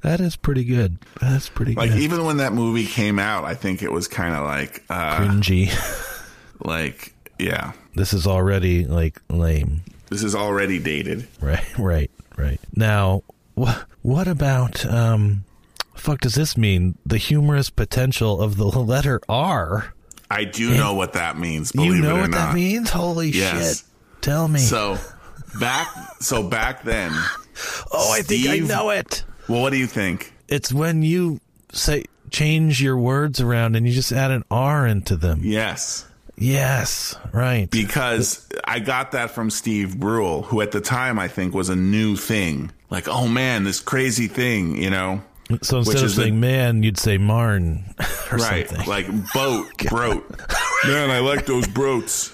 [0.02, 0.98] That is pretty good.
[1.22, 1.96] That's pretty Like good.
[1.96, 5.18] Like, even when that movie came out, I think it was kind of like uh
[5.20, 5.72] Cringy.
[6.64, 9.82] like yeah, this is already like lame.
[10.10, 11.28] this is already dated.
[11.42, 12.60] Right, right, right.
[12.76, 13.24] Now,
[13.58, 15.46] wh- what about um
[15.96, 16.98] fuck does this mean?
[17.06, 19.94] The humorous potential of the letter R.
[20.34, 22.38] I do know what that means, believe you know it or what not.
[22.48, 22.90] that means?
[22.90, 23.80] Holy Yes.
[23.80, 24.22] shit.
[24.22, 24.60] Tell me.
[24.60, 24.98] So
[25.60, 25.88] back
[26.22, 27.12] so back then,
[27.92, 29.24] oh, I think I know it.
[29.48, 30.34] well what do you think?
[30.48, 31.40] It's when you
[31.72, 35.42] say change your words around and you just add an R into them.
[35.44, 36.08] Yes.
[36.36, 37.70] Yes, right.
[37.70, 41.76] Because I got that from Steve Brule, who at the time I think was a
[41.76, 42.72] new thing.
[42.90, 45.22] Like, oh man, this crazy thing, you know?
[45.62, 47.84] So instead which of is the- saying man, you'd say marn
[48.32, 48.68] or right.
[48.68, 48.88] something.
[48.88, 50.30] Like boat, broat.
[50.86, 52.32] Man, I like those broats.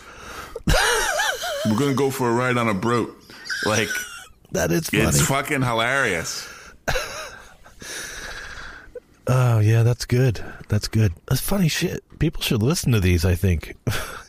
[1.65, 3.15] We're gonna go for a ride on a broat.
[3.65, 3.89] Like
[4.51, 5.03] that is funny.
[5.03, 6.47] it's fucking hilarious.
[9.27, 10.43] Oh yeah, that's good.
[10.69, 11.13] That's good.
[11.27, 12.03] That's funny shit.
[12.19, 13.25] People should listen to these.
[13.25, 13.75] I think.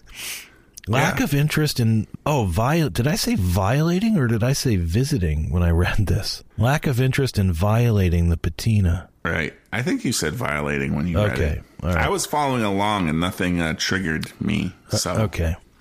[0.91, 1.25] Lack Yeah.
[1.25, 2.91] of interest in oh viol.
[2.91, 6.43] Did I say violating or did I say visiting when I read this?
[6.59, 9.09] Lack of interest in violating the patina.
[9.25, 9.55] Right.
[9.73, 11.63] I think you said violating when you read it.
[11.83, 11.97] Right.
[11.97, 14.75] I was following along and nothing uh, triggered me.
[14.91, 15.55] So Okay.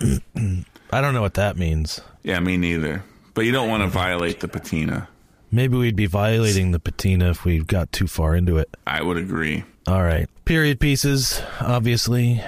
[0.92, 2.00] I don't know what that means.
[2.22, 3.02] yeah, me neither.
[3.34, 5.08] But you don't want to violate the patina.
[5.52, 8.68] Maybe we'd be violating the patina if we got too far into it.
[8.86, 9.64] I would agree.
[9.86, 10.28] All right.
[10.44, 12.42] Period pieces, obviously.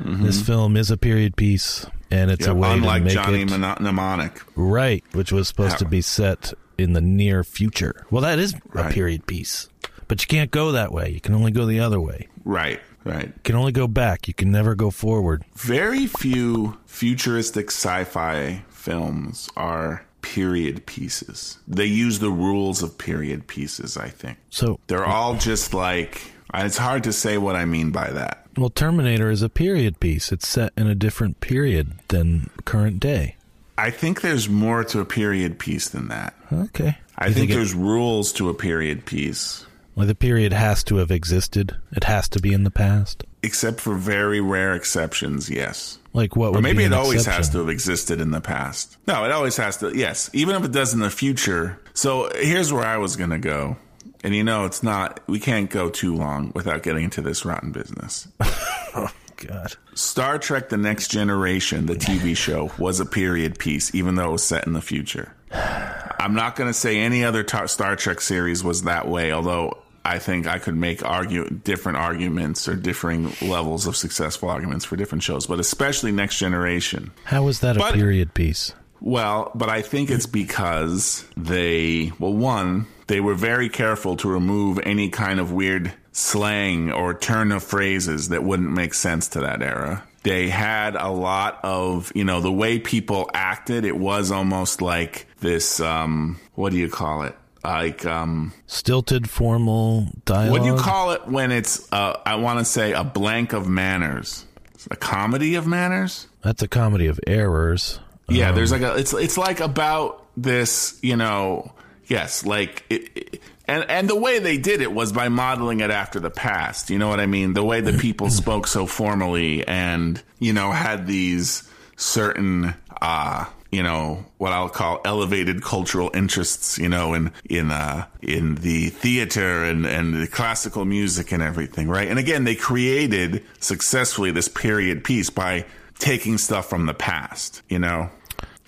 [0.00, 3.42] This film is a period piece, and it's Yeah, a way unlike to make Johnny
[3.42, 4.40] it Mnemonic.
[4.56, 8.04] right, which was supposed to be set in the near future.
[8.10, 9.68] Well, that is a period piece,
[10.06, 11.10] but you can't go that way.
[11.10, 12.28] You can only go the other way.
[12.44, 13.26] Right, right.
[13.26, 14.28] You can only go back.
[14.28, 15.44] You can never go forward.
[15.56, 21.58] Very few futuristic sci-fi films are period pieces.
[21.68, 24.38] They use the rules of period pieces, I think.
[24.50, 26.22] So, They're all just like
[26.54, 28.46] it's hard to say what I mean by that.
[28.60, 30.32] Well, Terminator is a period piece.
[30.32, 33.36] It's set in a different period than current day.
[33.76, 36.34] I think there's more to a period piece than that.
[36.52, 36.98] Okay.
[37.16, 39.64] I think, it- there's rules to a period piece,
[39.96, 41.76] like the period has to have existed.
[41.92, 43.24] It has to be in the past.
[43.42, 45.48] except for very rare exceptions.
[45.48, 45.98] Yes.
[46.12, 47.36] Like what would Or maybe be it always exception?
[47.38, 48.96] has to have existed in the past.
[49.06, 49.96] No, it always has to.
[49.96, 51.80] Yes, even if it does in the future.
[51.94, 53.76] So here's where I was going to go.
[54.24, 57.72] And you know, it's not, we can't go too long without getting into this rotten
[57.72, 58.28] business.
[58.94, 59.10] Oh,
[59.46, 59.74] God.
[59.94, 64.32] Star Trek The Next Generation, the TV show, was a period piece, even though it
[64.32, 65.32] was set in the future.
[65.52, 69.76] I'm not going to say any other ta- Star Trek series was that way, although
[70.04, 74.96] I think I could make argue different arguments or differing levels of successful arguments for
[74.96, 77.12] different shows, but especially Next Generation.
[77.24, 78.72] How was that a But- period piece?
[79.00, 84.78] Well, but I think it's because they, well, one, they were very careful to remove
[84.82, 89.62] any kind of weird slang or turn of phrases that wouldn't make sense to that
[89.62, 90.04] era.
[90.24, 95.26] They had a lot of, you know, the way people acted, it was almost like
[95.40, 97.36] this, um, what do you call it?
[97.62, 100.50] Like, um, Stilted formal dialogue.
[100.52, 103.68] what do you call it when it's, uh, I want to say a blank of
[103.68, 104.44] manners?
[104.90, 106.26] A comedy of manners?
[106.42, 108.00] That's a comedy of errors.
[108.28, 111.72] Yeah, there's like a it's it's like about this, you know,
[112.06, 115.90] yes, like it, it- and and the way they did it was by modeling it
[115.90, 116.88] after the past.
[116.88, 117.52] You know what I mean?
[117.52, 123.82] The way the people spoke so formally and, you know, had these certain uh you
[123.82, 129.64] know what I'll call elevated cultural interests, you know, in in uh in the theater
[129.64, 132.08] and and the classical music and everything, right?
[132.08, 135.66] And again, they created successfully this period piece by
[135.98, 138.08] taking stuff from the past, you know.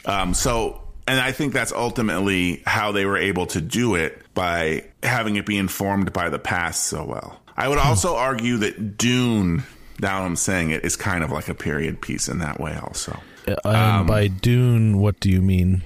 [0.05, 4.85] Um, so, and I think that's ultimately how they were able to do it by
[5.03, 7.41] having it be informed by the past so well.
[7.57, 9.65] I would also argue that Dune,
[10.01, 13.21] now I'm saying it, is kind of like a period piece in that way, also.
[13.49, 15.83] Uh, Um, by Dune, what do you mean?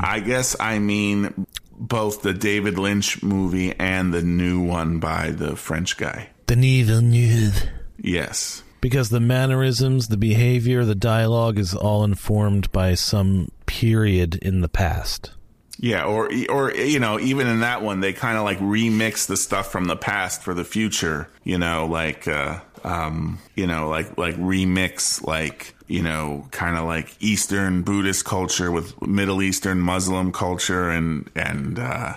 [0.00, 1.46] I guess I mean
[1.78, 6.28] both the David Lynch movie and the new one by the French guy.
[6.46, 7.62] Denis Villeneuve.
[7.98, 8.62] Yes.
[8.80, 14.68] Because the mannerisms, the behavior, the dialogue is all informed by some period in the
[14.68, 15.32] past.
[15.82, 19.36] Yeah, or or you know, even in that one, they kind of like remix the
[19.36, 21.28] stuff from the past for the future.
[21.42, 26.84] You know, like uh, um, you know, like like remix like you know, kind of
[26.84, 32.16] like Eastern Buddhist culture with Middle Eastern Muslim culture, and and uh,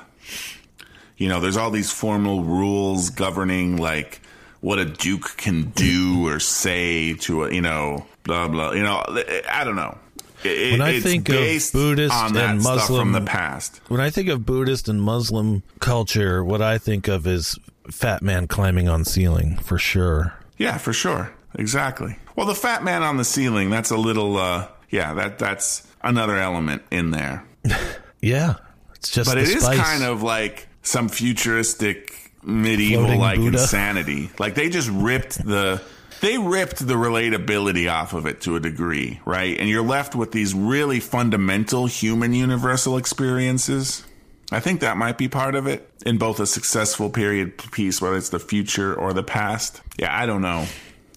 [1.15, 4.19] you know, there's all these formal rules governing like
[4.63, 8.71] what a duke can do or say to a you know, blah blah.
[8.71, 9.03] You know,
[9.49, 9.97] I don't know.
[10.43, 13.79] It- When I it's think of Buddhist and stuff Muslim- from the past.
[13.87, 17.57] When I think of Buddhist and Muslim culture, what I think of is
[17.91, 20.33] fat man climbing on ceiling for sure.
[20.57, 21.31] Yeah, for sure.
[21.55, 22.17] Exactly.
[22.35, 26.37] Well, the fat man on the ceiling, that's a little uh yeah, that that's another
[26.37, 27.43] element in there.
[28.21, 28.55] Yeah,
[28.95, 29.77] it's just But it is spice.
[29.81, 34.29] kind of like some futuristic medieval like insanity.
[34.39, 35.81] Like they just ripped the
[36.21, 39.59] they ripped the relatability off of it to a degree, right?
[39.59, 44.05] And you're left with these really fundamental human universal experiences.
[44.51, 48.15] I think that might be part of it in both a successful period piece, whether
[48.15, 49.81] it's the future or the past.
[49.97, 50.65] Yeah, I don't know.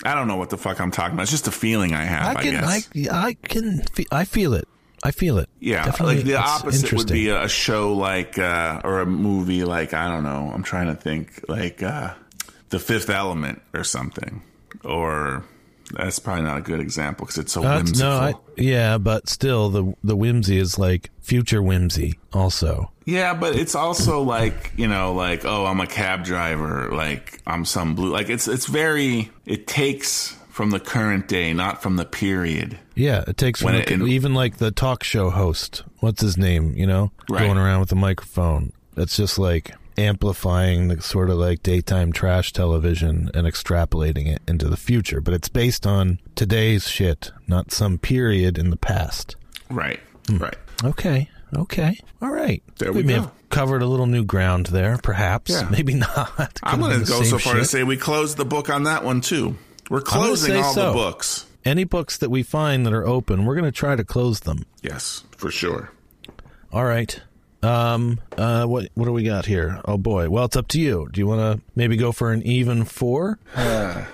[0.04, 1.22] I don't know what the fuck I'm talking about.
[1.22, 3.08] It's just a feeling I have, I, I can, I, guess.
[3.12, 4.66] I can, fe- I feel it.
[5.02, 5.48] I feel it.
[5.60, 9.94] Yeah, Definitely, like the opposite would be a show like uh, or a movie like
[9.94, 10.50] I don't know.
[10.52, 12.14] I'm trying to think like uh,
[12.70, 14.42] The Fifth Element or something.
[14.84, 15.44] Or
[15.92, 18.10] that's probably not a good example because it's so Uh, whimsical.
[18.10, 22.18] no, I, yeah, but still, the the whimsy is like future whimsy.
[22.32, 26.90] Also, yeah, but it's also like you know, like oh, I'm a cab driver.
[26.92, 28.10] Like I'm some blue.
[28.10, 29.30] Like it's it's very.
[29.46, 32.78] It takes from the current day, not from the period.
[32.94, 35.82] yeah, it takes When it- even like the talk show host.
[36.00, 36.72] What's his name?
[36.74, 37.40] You know, Right.
[37.44, 38.72] going around with a microphone.
[38.96, 44.66] It's just like amplifying the sort of like daytime trash television and extrapolating it into
[44.68, 45.20] the future.
[45.20, 49.36] But it's based on today's shit, not some period in the past.
[49.70, 50.00] Right.
[50.26, 50.38] Hmm.
[50.38, 50.56] Right.
[50.84, 51.28] Okay.
[51.54, 51.98] Okay.
[52.22, 52.62] All right.
[52.78, 53.20] There we may go.
[53.22, 55.50] have covered a little new ground there, perhaps.
[55.50, 55.68] Yeah.
[55.70, 56.58] Maybe not.
[56.62, 59.20] I'm going to go so far to say we closed the book on that one
[59.20, 59.56] too.
[59.90, 60.86] We're closing all so.
[60.88, 61.46] the books.
[61.64, 64.64] Any books that we find that are open, we're going to try to close them.
[64.82, 65.90] Yes, for sure.
[66.72, 67.20] All right.
[67.62, 68.20] Um.
[68.36, 68.66] Uh.
[68.66, 69.80] What What do we got here?
[69.84, 70.28] Oh boy.
[70.28, 71.08] Well, it's up to you.
[71.10, 73.38] Do you want to maybe go for an even four?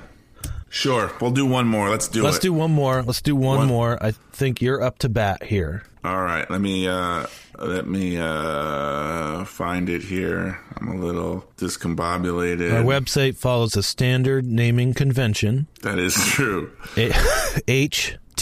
[0.74, 1.12] Sure.
[1.20, 1.90] We'll do one more.
[1.90, 2.42] Let's do Let's it.
[2.42, 3.02] do one more.
[3.02, 4.02] Let's do one One- more.
[4.02, 5.82] I think you're up to bat here.
[6.05, 6.50] All right.
[6.50, 7.26] Let me uh
[7.59, 10.61] let me uh find it here.
[10.76, 12.72] I'm a little discombobulated.
[12.72, 15.68] Our website follows a standard naming convention.
[15.82, 16.72] that is true.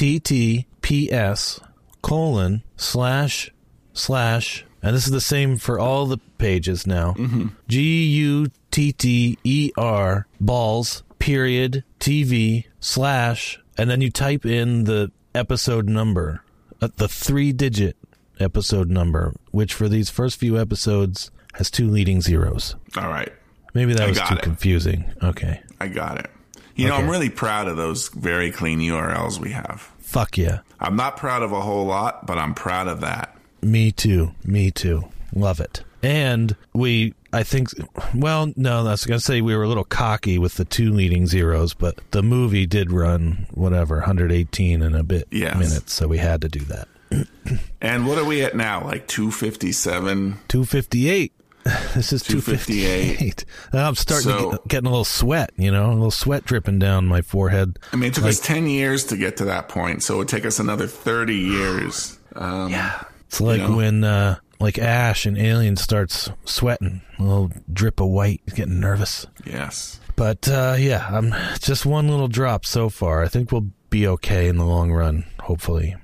[0.01, 1.61] HTTPS
[2.03, 3.51] colon slash
[3.93, 7.15] slash, and this is the same for all the pages now.
[7.69, 14.85] G U T T E R balls period TV slash and then you type in
[14.85, 16.43] the episode number,
[16.81, 17.97] Uh, the three digit
[18.39, 22.77] episode number, which for these first few episodes has two leading zeros.
[22.97, 23.33] All right.
[23.75, 24.43] Maybe that I was too it.
[24.43, 25.13] confusing.
[25.23, 25.63] Okay.
[25.81, 26.31] I got it.
[26.75, 29.93] You know, I'm really proud of those very clean URLs we have.
[29.99, 30.61] Fuck yeah.
[30.79, 33.37] I'm not proud of a whole lot, but I'm proud of that.
[33.61, 34.33] Me too.
[34.45, 35.05] Me too.
[35.35, 35.85] Love it.
[36.03, 37.69] And we, I think,
[38.15, 40.91] well, no, I was going to say we were a little cocky with the two
[40.93, 45.57] leading zeros, but the movie did run, whatever, 118 and a bit Yes.
[45.57, 46.89] minutes, so we had to do that.
[47.81, 48.85] And what are we at now?
[48.85, 50.39] Like 257?
[50.49, 51.33] 258.
[51.95, 53.45] This is 258.
[53.45, 53.45] 258.
[53.73, 56.79] I'm starting to So- get, getting a little sweat, you know, a little sweat dripping
[56.79, 57.79] down my forehead.
[57.93, 60.29] I mean, it took us 10 years to get to that point, so it would
[60.29, 62.19] take us another 30 years.
[62.35, 63.03] Um, yeah.
[63.29, 63.77] It's like know?
[63.77, 68.79] when, uh, like Ash and Alien starts sweating, a little drip of white, He's getting
[68.81, 69.27] nervous.
[69.45, 69.99] Yes.
[70.17, 73.23] But uh, yeah, I'm just one little drop so far.
[73.23, 75.97] I think we'll be okay in the long run, hopefully.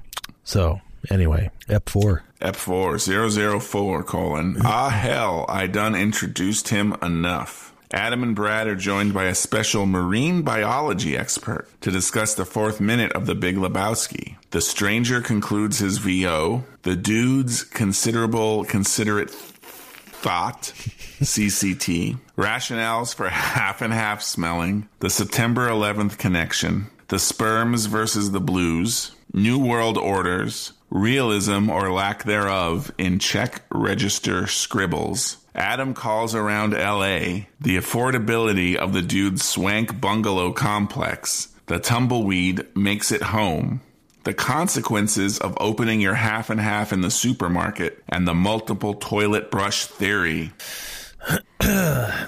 [0.43, 0.81] So
[1.11, 2.25] anyway, Ep four.
[2.41, 4.57] ep4 004 colon.
[4.65, 7.75] Ah, hell, I done introduced him enough.
[7.93, 12.81] Adam and Brad are joined by a special marine biology expert to discuss the fourth
[12.81, 14.37] minute of The Big Lebowski.
[14.57, 16.65] The stranger concludes his VO.
[16.81, 20.73] The dude's considerable, considerate thought,
[21.21, 28.41] CCT, rationales for half and half smelling, the September 11th connection, the sperms versus the
[28.41, 35.37] blues, New World Orders, realism or lack thereof in check register scribbles.
[35.55, 43.13] Adam calls around LA, the affordability of the dude's swank bungalow complex, the tumbleweed makes
[43.13, 43.83] it home,
[44.27, 49.51] the consequences of opening your half and half in the supermarket, and the multiple toilet
[49.51, 50.53] brush theory.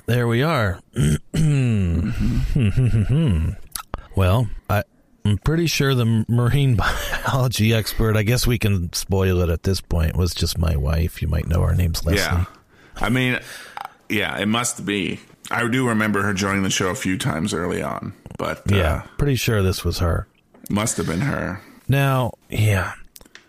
[0.07, 0.81] There we are.
[4.17, 4.83] well, I,
[5.25, 6.77] I'm pretty sure the marine
[7.27, 8.17] biology expert.
[8.17, 10.17] I guess we can spoil it at this point.
[10.17, 11.23] Was just my wife.
[11.23, 12.21] You might know her name's Leslie.
[12.23, 12.45] Yeah.
[12.97, 13.39] I mean,
[14.09, 15.21] yeah, it must be.
[15.51, 19.03] I do remember her joining the show a few times early on, but uh, Yeah,
[19.17, 20.27] pretty sure this was her.
[20.69, 21.61] must have been her.
[21.89, 22.93] Now, yeah,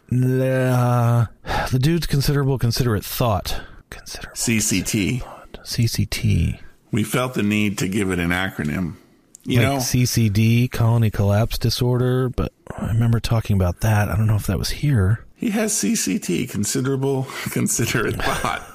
[0.10, 3.62] the, uh, the dude's considerable, considerate thought.
[3.90, 5.22] Considerable CCT.
[5.64, 6.60] CCT.
[6.92, 8.96] We felt the need to give it an acronym.
[9.44, 14.10] You like know, CCD, colony collapse disorder, but I remember talking about that.
[14.10, 15.26] I don't know if that was here.
[15.36, 18.66] he has CCT, considerable, considerate thought.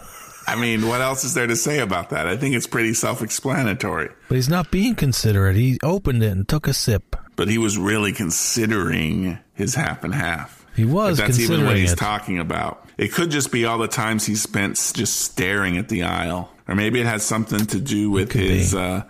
[0.47, 2.27] I mean, what else is there to say about that?
[2.27, 4.11] I think it's pretty self explanatory.
[4.29, 5.57] But he's not being considerate.
[5.57, 7.17] He opened it and took a sip.
[7.37, 10.65] But he was really considering his half and half.
[10.77, 11.97] He was that's even what he's it.
[11.97, 12.89] talking about.
[12.97, 16.51] It could just be all the times he spent just staring at the aisle.
[16.67, 19.05] Or maybe it has something to do with his uh,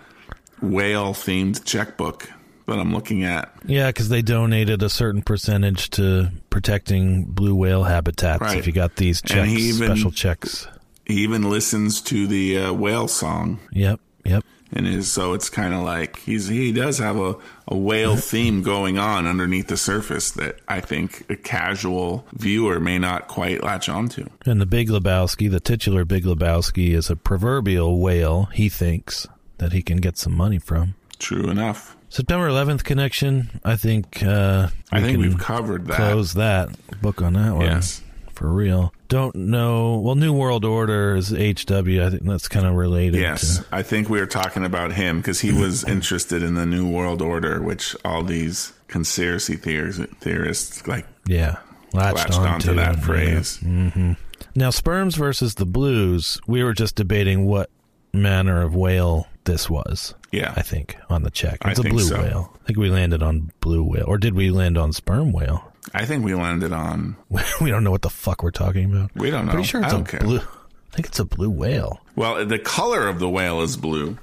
[0.60, 2.28] whale themed checkbook
[2.66, 3.52] that I'm looking at.
[3.64, 8.40] Yeah, because they donated a certain percentage to protecting blue whale habitats.
[8.40, 8.58] Right.
[8.58, 10.66] If you got these checks, even- special checks.
[11.06, 13.60] He even listens to the uh, whale song.
[13.72, 14.42] Yep, yep.
[14.72, 17.36] And is so it's kind of like he's he does have a,
[17.68, 22.98] a whale theme going on underneath the surface that I think a casual viewer may
[22.98, 24.26] not quite latch onto.
[24.44, 28.46] And the Big Lebowski, the titular Big Lebowski, is a proverbial whale.
[28.46, 30.94] He thinks that he can get some money from.
[31.18, 31.96] True enough.
[32.08, 33.60] September 11th connection.
[33.64, 34.22] I think.
[34.22, 35.96] Uh, I think we've covered that.
[35.96, 37.66] close that book on that one.
[37.66, 38.02] Yes.
[38.34, 38.92] For real.
[39.08, 39.98] Don't know.
[39.98, 42.02] Well, New World Order is HW.
[42.02, 43.20] I think that's kind of related.
[43.20, 46.66] Yes, to, I think we were talking about him because he was interested in the
[46.66, 51.58] New World Order, which all these conspiracy theorists, theorists like yeah,
[51.92, 53.00] latched, latched onto onto that yeah.
[53.00, 53.58] phrase.
[53.58, 54.12] Mm-hmm.
[54.54, 56.40] Now, sperms versus the blues.
[56.46, 57.70] We were just debating what
[58.12, 60.14] manner of whale this was.
[60.32, 60.52] Yeah.
[60.56, 61.58] I think on the check.
[61.64, 62.22] It's a think blue so.
[62.22, 62.56] whale.
[62.62, 65.72] I think we landed on blue whale, or did we land on sperm whale?
[65.92, 67.16] I think we landed on.
[67.60, 69.10] we don't know what the fuck we're talking about.
[69.14, 69.52] We don't know.
[69.52, 70.20] Pretty sure it's I a don't care.
[70.20, 70.38] blue.
[70.38, 72.00] I think it's a blue whale.
[72.16, 74.16] Well, the color of the whale is blue.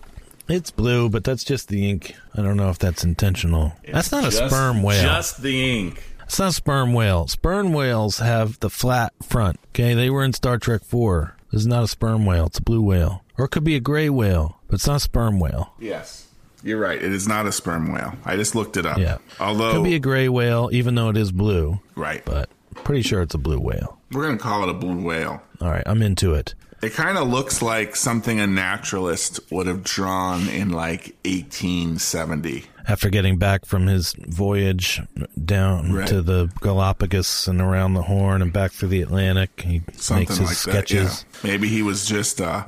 [0.47, 2.16] It's blue, but that's just the ink.
[2.36, 3.74] I don't know if that's intentional.
[3.89, 5.01] that's not a sperm whale.
[5.03, 6.03] Just the ink.
[6.24, 7.28] It's not a sperm whale.
[7.28, 9.59] Sperm whales have the flat front.
[9.70, 11.36] Okay, they were in Star Trek 4.
[11.51, 12.45] This is not a sperm whale.
[12.47, 13.24] It's a blue whale.
[13.38, 15.74] Or it could be a gray whale, but it's not a sperm whale.
[15.80, 16.28] Yes,
[16.64, 17.01] you're right.
[17.01, 18.14] It is not a sperm whale.
[18.26, 18.97] I just looked it up.
[18.97, 19.18] Yeah.
[19.39, 22.49] Although, Could be a gray whale, even though it is blue, right, but
[22.84, 23.97] pretty sure it's a blue whale.
[24.12, 25.41] we're gonna call it a blue whale.
[25.62, 26.53] All right, I'm into it.
[26.82, 32.66] It kind of looks like something a naturalist would have drawn in like 1870.
[32.88, 34.99] After getting back from his voyage
[35.45, 36.07] down Right.
[36.07, 40.38] to the Galapagos and around the Horn and back through the Atlantic, he Something makes
[40.38, 41.24] his like sketches.
[41.41, 41.47] that.
[41.47, 41.51] Yeah.
[41.51, 42.64] Maybe he was just uh,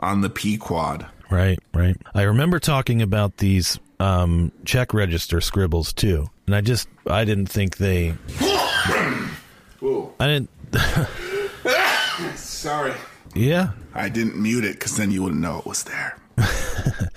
[0.00, 1.06] on the Pequod.
[1.30, 1.96] Right, right.
[2.14, 7.46] I remember talking about these um, check register scribbles too, and I just I didn't
[7.46, 8.14] think they.
[9.82, 10.12] Ooh.
[10.18, 10.50] I didn't.
[12.36, 12.94] Sorry.
[13.34, 16.18] Yeah, I didn't mute it because then you wouldn't know it was there.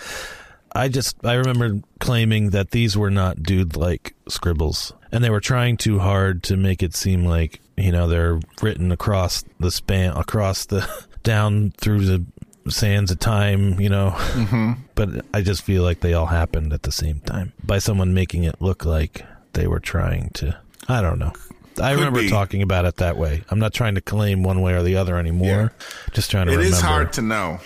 [0.74, 5.40] I just I remember claiming that these were not dude like scribbles, and they were
[5.40, 10.16] trying too hard to make it seem like you know they're written across the span
[10.16, 10.88] across the
[11.24, 12.26] down through the
[12.70, 14.12] sands of time, you know.
[14.16, 14.72] Mm-hmm.
[14.96, 18.44] But I just feel like they all happened at the same time by someone making
[18.44, 20.58] it look like they were trying to.
[20.90, 21.32] I don't know.
[21.82, 22.30] I Could remember be.
[22.30, 23.44] talking about it that way.
[23.50, 25.72] I'm not trying to claim one way or the other anymore.
[26.12, 26.76] Just trying to It remember.
[26.76, 27.60] is hard to know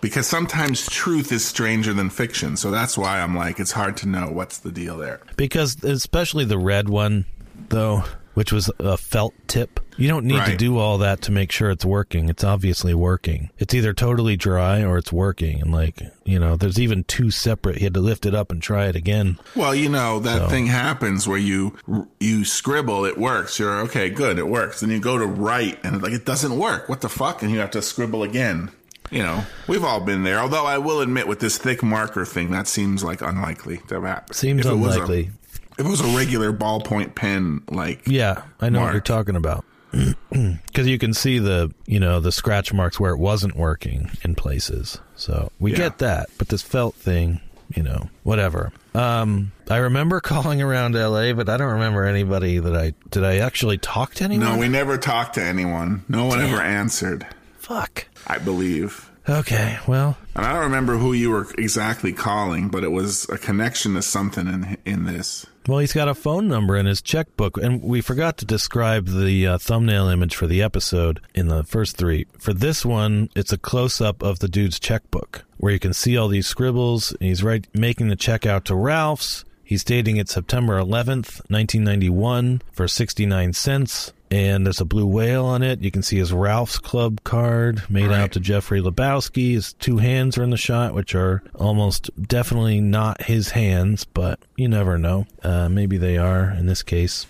[0.00, 2.56] because sometimes truth is stranger than fiction.
[2.56, 5.20] So that's why I'm like, it's hard to know what's the deal there.
[5.36, 7.26] Because especially the red one,
[7.68, 8.02] though,
[8.34, 11.70] which was a felt tip, you don't need to do all that to make sure
[11.70, 12.28] it's working.
[12.28, 13.50] It's obviously working.
[13.58, 15.60] It's either totally dry or it's working.
[15.60, 17.76] And like, you know, there's even two separate.
[17.78, 19.38] He had to lift it up and try it again.
[19.54, 21.76] Well, you know that So- thing happens where you
[22.20, 23.58] you scribble, it works.
[23.58, 24.80] You're okay, good, it works.
[24.80, 26.88] Then you go to write, and like it doesn't work.
[26.88, 27.42] What the fuck?
[27.42, 28.70] And you have to scribble again.
[29.10, 30.40] You know, we've all been there.
[30.40, 34.34] Although I will admit, with this thick marker thing, that seems like unlikely to happen.
[34.34, 35.30] Seems If it was a- unlikely.
[35.78, 39.64] If it was a regular ballpoint pen, like Yeah, I know what you're talking about.
[40.30, 44.34] Because you can see the, you know, the scratch marks where it wasn't working in
[44.34, 44.98] places.
[45.14, 45.76] So we Yeah.
[45.76, 46.30] get that.
[46.36, 47.40] But this felt thing,
[47.76, 48.72] you know, whatever.
[48.94, 53.22] Um, I remember calling around LA, but I don't remember anybody that I did.
[53.22, 54.44] I actually talk to anyone?
[54.54, 56.04] no, we never talked to anyone.
[56.08, 57.26] No one ever answered.
[57.58, 58.08] Fuck.
[58.26, 59.10] I believe.
[59.28, 63.38] Okay, well, And I don't remember who you were exactly calling, but it was a
[63.38, 65.46] connection to something in in this.
[65.66, 69.46] Well, he's got a phone number in his checkbook, and we forgot to describe the
[69.46, 72.26] uh, thumbnail image for the episode in the first three.
[72.38, 76.16] For this one, it's a close up of the dude's checkbook, where you can see
[76.16, 77.14] all these scribbles.
[77.20, 79.44] He's right making the check out to Ralph's.
[79.62, 84.12] He's dating it September 11th, 1991, for 69 cents.
[84.34, 85.80] And there's a blue whale on it.
[85.80, 88.18] You can see his Ralph's Club card made Right.
[88.18, 89.52] out to Jeffrey Lebowski.
[89.52, 94.40] His two hands are in the shot, which are almost definitely not his hands, but
[94.56, 95.26] you never know.
[95.44, 97.26] Uh, maybe they are in this case.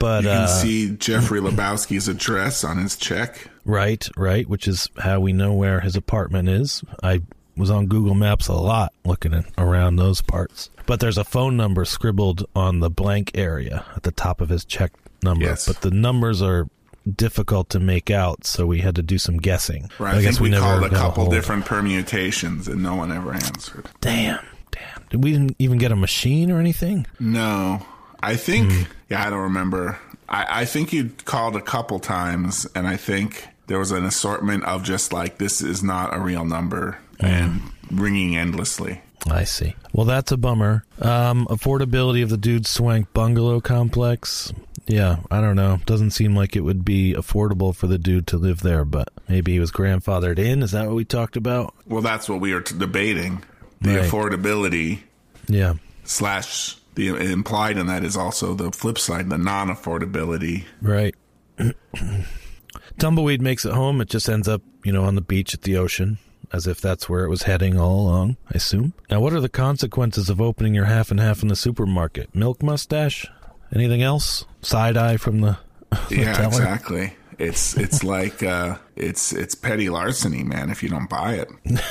[0.00, 3.46] But You can uh, see Jeffrey Lebowski's address on his check.
[3.64, 6.82] Right, right, which is how we know where his apartment is.
[7.04, 7.20] I
[7.56, 10.70] was on Google Maps a lot looking around those parts.
[10.86, 14.64] But there's a phone number scribbled on the blank area at the top of his
[14.64, 14.90] check
[15.22, 15.44] number.
[15.44, 15.66] Yes.
[15.66, 16.68] But the numbers are
[17.16, 19.90] difficult to make out, so we had to do some guessing.
[19.98, 20.14] Right.
[20.16, 23.88] I, think we, never called a couple hold- different permutations and no one ever answered.
[24.00, 25.02] Damn, damn.
[25.10, 27.06] Did we didn't even get a machine or anything?
[27.18, 27.84] No.
[28.22, 28.82] I think, Hmm.
[29.10, 29.98] yeah, I don't remember.
[30.28, 34.62] I, I think you called a couple times, and I think there was an assortment
[34.64, 37.26] of just like, this is not a real number, Hmm.
[37.26, 37.60] and
[37.90, 39.00] ringing endlessly.
[39.30, 39.74] I see.
[39.92, 40.84] Well, that's a bummer.
[41.00, 44.52] Um, affordability of the dude's swank bungalow complex.
[44.86, 45.78] Yeah, I don't know.
[45.86, 49.52] Doesn't seem like it would be affordable for the dude to live there, but maybe
[49.52, 50.62] he was grandfathered in.
[50.62, 51.74] Is that what we talked about?
[51.86, 53.42] Well, that's what we are t- debating.
[53.80, 54.04] The Right.
[54.10, 55.00] affordability
[55.48, 55.74] Yeah.
[56.04, 60.64] slash the implied in that is also the flip side, the non affordability.
[60.82, 61.14] Right.
[62.98, 64.00] Tumbleweed makes it home.
[64.00, 66.18] It just ends up, you know, on the beach at the ocean,
[66.52, 68.92] as if that's where it was heading all along, I assume.
[69.10, 72.34] Now, what are the consequences of opening your half and half in the supermarket?
[72.34, 73.26] Milk mustache?
[73.74, 74.44] Anything else?
[74.62, 75.58] Side eye from the,
[76.08, 76.48] the Yeah, teller?
[76.48, 77.14] exactly.
[77.38, 80.70] It's it's like uh, it's it's petty larceny, man.
[80.70, 81.48] If you don't buy it,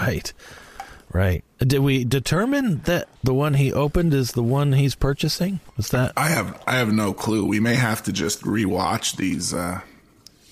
[0.00, 0.32] Right.
[1.10, 1.42] Right.
[1.58, 5.60] Did we determine that the one he opened is the one he's purchasing?
[5.78, 6.12] Was that?
[6.18, 7.46] I have I have no clue.
[7.46, 9.80] We may have to just rewatch these uh,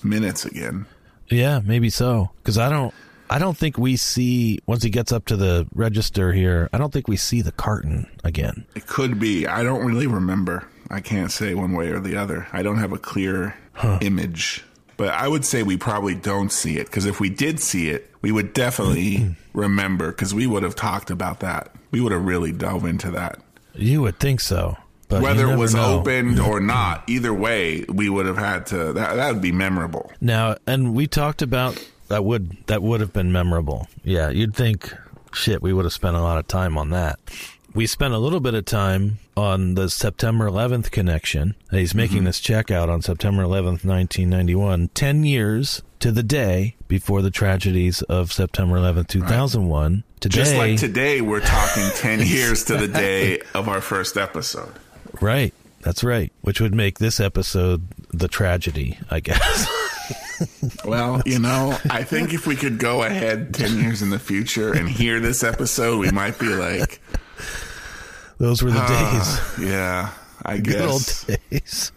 [0.02, 0.86] minutes again.
[1.28, 2.30] Yeah, maybe so.
[2.38, 2.94] Because I don't.
[3.28, 6.70] I don't think we see once he gets up to the register here.
[6.72, 8.64] I don't think we see the carton again.
[8.76, 9.46] It could be.
[9.48, 10.66] I don't really remember.
[10.90, 12.46] I can't say one way or the other.
[12.52, 13.56] I don't have a clear
[14.00, 14.64] image.
[14.96, 18.10] But I would say we probably don't see it because if we did see it,
[18.22, 21.74] we would definitely remember because we would have talked about that.
[21.90, 23.38] We would have really dove into that.
[23.74, 26.00] You would think so, but Whether it was know.
[26.00, 28.94] opened or not, either way, we would have had to.
[28.94, 30.10] That, that would be memorable.
[30.20, 33.88] Now, and we talked about that would that would have been memorable.
[34.02, 34.94] Yeah, you'd think,
[35.34, 37.18] shit, we would have spent a lot of time on that.
[37.77, 41.55] We spent a little bit of time on the September 11th connection.
[41.70, 42.24] He's making mm-hmm.
[42.24, 48.01] this check out on September 11th, 1991, 10 years to the day before the tragedies
[48.01, 50.05] of September 11th, 2001.
[50.20, 54.73] Today, Just like today, we're talking 10 years to the day of our first episode.
[55.20, 55.53] right.
[55.82, 56.32] That's right.
[56.40, 59.70] Which would make this episode the tragedy, I guess.
[60.85, 64.70] Well, you know, I think if we could go ahead 10 years in the future
[64.73, 67.01] and hear this episode, we might be like,
[68.38, 69.68] Those were the Ah, days.
[69.68, 70.10] yeah,
[70.44, 71.24] I Good old guess.
[71.50, 71.92] days.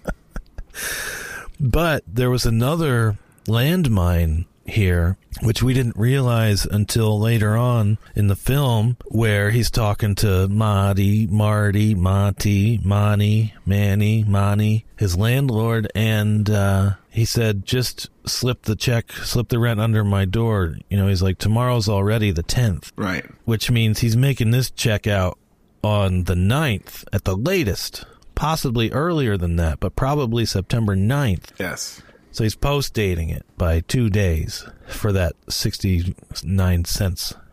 [1.59, 3.17] but there was another
[3.47, 10.13] landmine here, which we didn't realize until later on in the film, where he's talking
[10.15, 18.61] to Marty, Marty, Monty, Monty, Manny, Monty, his landlord, and uh, he said, just slip
[18.63, 20.77] the check, slip the rent under my door.
[20.89, 23.25] You know, he's like, tomorrow's already the 10th, Right.
[23.45, 25.39] which means he's making this check out
[25.83, 28.05] on the 9th at the latest.
[28.35, 31.49] Possibly earlier than that, but probably September 9th.
[31.59, 32.01] Yes.
[32.31, 37.33] So he's post dating it by two days for that 69 cents.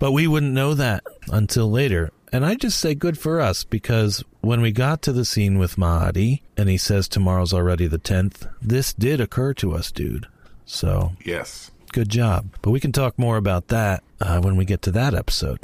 [0.00, 2.10] But we wouldn't know that until later.
[2.32, 5.76] And I just say good for us because when we got to the scene with
[5.76, 10.26] Marty and he says tomorrow's already the 10th, this did occur to us, dude.
[10.64, 11.70] So Yes.
[11.92, 12.54] Good job.
[12.62, 15.58] But we can talk more about that uh, when we get to that episode.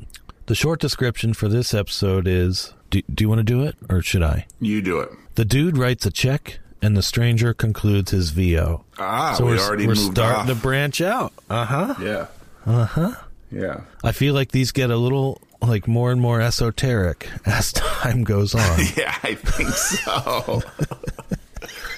[0.47, 4.01] The short description for this episode is do, do you want to do it or
[4.03, 4.47] should I?
[4.61, 5.11] You do it.
[5.35, 8.85] The dude writes a check, and the stranger concludes his VO.
[8.99, 10.47] Ah, so we we're, already we're moved starting off.
[10.47, 11.33] to branch out.
[11.51, 11.95] Uh huh.
[12.01, 12.27] Yeah.
[12.65, 13.15] Uh huh.
[13.51, 13.81] Yeah.
[14.05, 18.55] I feel like these get a little like more and more esoteric as time goes
[18.55, 18.79] on.
[18.97, 20.63] Yeah, I think so.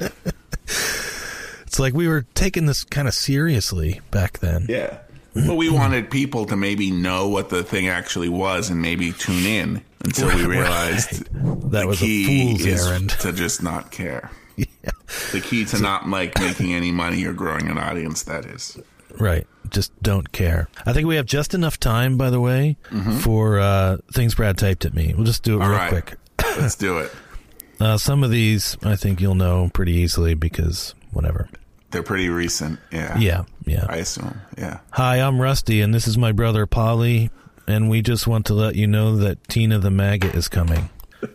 [1.79, 4.67] it's like we were taking this kind of seriously back then.
[4.69, 4.99] yeah.
[5.35, 9.47] But we wanted people to maybe know what the thing actually was and maybe tune
[9.47, 11.33] in until we realized
[11.71, 13.11] That the was a key fool's is errand.
[13.11, 14.31] to just not care.
[14.57, 14.91] Yeah.
[15.31, 18.25] The key to not like making any money or growing an audience.
[18.25, 18.77] That is.
[19.21, 19.47] Right.
[19.71, 20.67] Just don't care.
[20.85, 22.77] I think we have just enough time, by the way,
[23.21, 25.15] for uh, things Brad typed at me.
[25.15, 25.63] We'll just do it Mm-hmm.
[25.63, 25.89] All real right.
[25.91, 26.19] quick.
[26.59, 27.13] Let's do it.
[27.81, 31.49] Uh, some of these I think you'll know pretty easily because whatever.
[31.91, 32.79] They're pretty recent.
[32.93, 33.17] Yeah.
[33.19, 33.45] Yeah.
[33.67, 33.87] Yeah.
[33.89, 34.41] I assume.
[34.59, 34.81] Yeah.
[34.93, 37.31] Hi, I'm Rusty, and this is my brother Polly,
[37.67, 40.91] and we just want to let you know that Tina the Maggot is coming.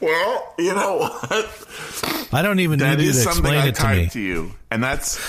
[0.00, 2.28] Well, you know what?
[2.32, 4.06] I don't even That need you to explain I it to me.
[4.08, 5.20] to you, and that's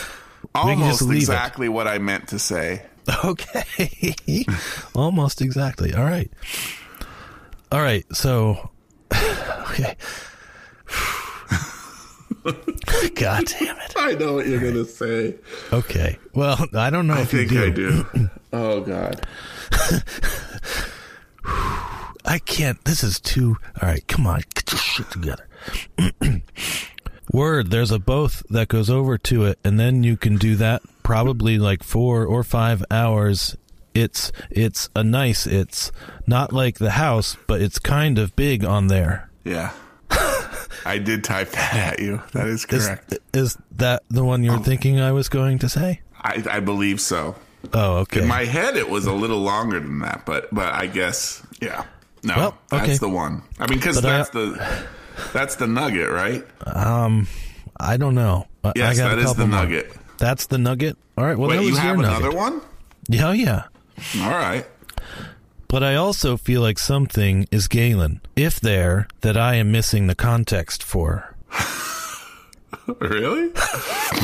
[0.55, 1.23] almost leave it.
[1.23, 2.83] exactly what I meant to say.
[3.25, 4.15] Okay.
[4.95, 5.93] Almost exactly.
[5.93, 6.31] All right.
[7.71, 8.05] All right.
[8.15, 8.69] So,
[9.11, 9.95] okay.
[13.15, 13.93] God damn it.
[13.95, 15.35] I know what you're gonna say.
[15.71, 16.17] Okay.
[16.33, 18.05] Well, I don't know I if you think do.
[18.13, 18.29] I do.
[18.53, 19.25] Oh God.
[22.25, 22.83] I can't.
[22.83, 23.55] This is too.
[23.81, 25.47] All right, come on, get your shit together.
[27.33, 30.81] Word, there's a both that goes over to it, and then you can do that
[31.01, 33.55] probably like four or five hours.
[33.93, 35.47] It's it's a nice.
[35.47, 35.91] It's
[36.27, 39.29] not like the house, but it's kind of big on there.
[39.45, 39.71] Yeah.
[40.85, 42.21] I did type that at you.
[42.33, 43.17] That is Is, correct.
[43.33, 46.01] is that the one you were thinking I was going to say?
[46.21, 47.35] I, I believe so.
[47.73, 48.21] Oh, okay.
[48.21, 51.85] In my head, it was a little longer than that, but but I guess yeah.
[52.23, 52.87] No, Well, okay.
[52.87, 53.43] that's the one.
[53.59, 54.85] I mean, because I- that's the
[55.33, 56.43] that's the nugget, right?
[56.65, 57.27] Um,
[57.79, 58.47] I don't know.
[58.63, 59.59] I- Yes, I got that is the more.
[59.63, 59.91] nugget.
[60.17, 60.97] That's the nugget.
[61.17, 61.37] All right.
[61.37, 62.37] Well, that Wait, was you have another nugget.
[62.37, 62.61] one?
[63.09, 63.63] Yeah, oh, yeah.
[64.21, 64.65] All right.
[65.71, 70.15] But I also feel like something is Galen, if there, that I am missing the
[70.15, 71.33] context for.
[72.99, 73.51] Really?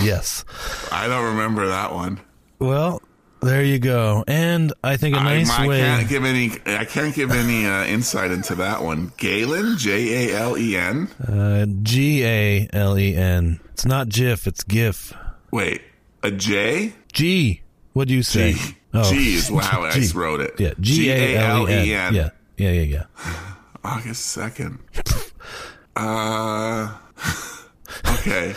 [0.01, 0.43] Yes.
[0.91, 2.19] I don't remember that one.
[2.59, 3.01] Well,
[3.41, 4.25] there you go.
[4.27, 5.79] And I think a nice I, I way.
[5.79, 6.51] can't give any.
[6.65, 9.13] I can't give any uh, insight into that one.
[9.15, 11.07] Galen, J A L E N.
[11.25, 13.59] Uh, G A L E N.
[13.71, 15.13] It's not GIF, it's GIF.
[15.51, 15.81] Wait,
[16.23, 16.93] a J?
[17.13, 17.61] G.
[17.93, 18.53] What do you say?
[18.53, 18.75] G.
[19.03, 20.59] G is how I wrote it.
[20.59, 22.13] Yeah, G A L E N.
[22.13, 23.03] Yeah, yeah, yeah, yeah.
[23.83, 24.79] August second.
[25.95, 26.93] Uh.
[28.19, 28.53] Okay.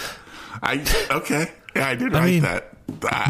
[0.63, 1.51] I okay.
[1.75, 2.67] Yeah, I did write mean, that.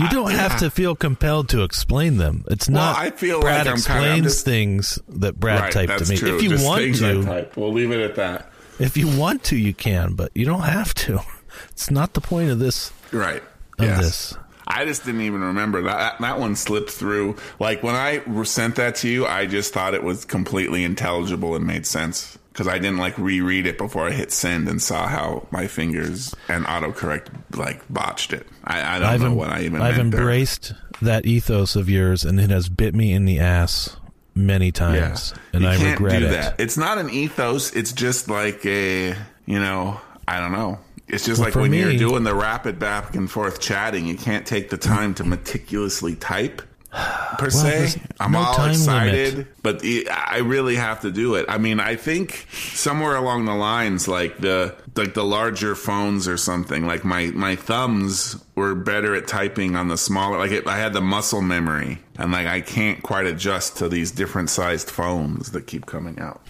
[0.00, 2.44] You don't have to feel compelled to explain them.
[2.50, 2.96] It's Well, not.
[2.98, 6.10] I feel Brad like I'm kinda- I'm explains just- things that Brad Right, typed to
[6.10, 6.16] me.
[6.16, 6.36] true.
[6.36, 7.48] If you Just want to.
[7.56, 8.50] We'll leave it at that.
[8.78, 11.20] if you want to, you can, but you don't have to.
[11.70, 12.90] It's not the point of this.
[13.12, 13.42] Right.
[13.78, 14.00] Of yes.
[14.02, 14.34] this.
[14.70, 16.20] I just didn't even remember that.
[16.20, 17.36] That one slipped through.
[17.58, 21.66] Like when I sent that to you, I just thought it was completely intelligible and
[21.66, 25.46] made sense because I didn't like reread it before I hit send and saw how
[25.50, 28.46] my fingers and autocorrect like botched it.
[28.64, 29.82] I, I don't I've, know em- what I even.
[29.82, 30.20] I've meant there.
[30.20, 30.72] embraced
[31.02, 33.96] that ethos of yours, and it has bit me in the ass
[34.34, 36.30] many times, and you I regret do it.
[36.30, 36.60] that.
[36.60, 37.72] It's not an ethos.
[37.74, 39.08] It's just like a,
[39.46, 40.78] you know, I don't know.
[41.12, 44.46] It's just like for when you're doing the rapid back and forth chatting, you can't
[44.46, 46.62] take the time to meticulously type.
[46.92, 47.50] per Well,
[47.86, 48.00] se.
[48.18, 49.62] I'm no all excited, limit.
[49.62, 51.46] but I really have to do it.
[51.48, 56.36] I mean, I think somewhere along the lines, like the like the larger phones or
[56.36, 60.38] something, like my my thumbs were better at typing on the smaller.
[60.38, 64.10] Like it, I had the muscle memory, and like I can't quite adjust to these
[64.10, 66.40] different sized phones that keep coming out.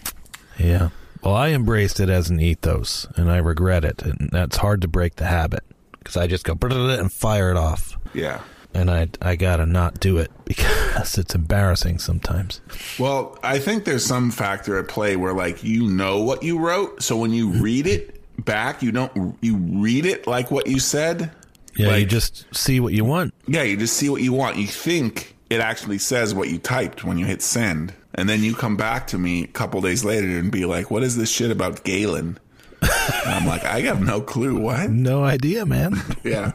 [0.58, 0.88] Yeah.
[1.22, 4.88] Well, I embraced it as an ethos, and I regret it, and that's hard to
[4.88, 5.64] break the habit
[5.98, 8.40] because I just go and fire it off, Yeah.
[8.72, 12.60] and I I gotta not do it because it's embarrassing sometimes.
[12.98, 17.02] Well, I think there's some factor at play where like you know what you wrote,
[17.02, 17.62] so when you mm-hmm.
[17.62, 21.30] read it back, you don't you read it like what you said.
[21.76, 23.32] Yeah, you just see what you want.
[23.46, 24.56] Yeah, you just see what you want.
[24.56, 27.92] You think it actually says what you typed when you hit send.
[28.14, 31.02] And then you come back to me a couple days later and be like, what
[31.02, 32.38] is this shit about Galen?
[32.82, 34.58] I'm like, I have no clue.
[34.58, 34.90] What?
[34.90, 35.94] No idea, man.
[36.24, 36.52] Yeah.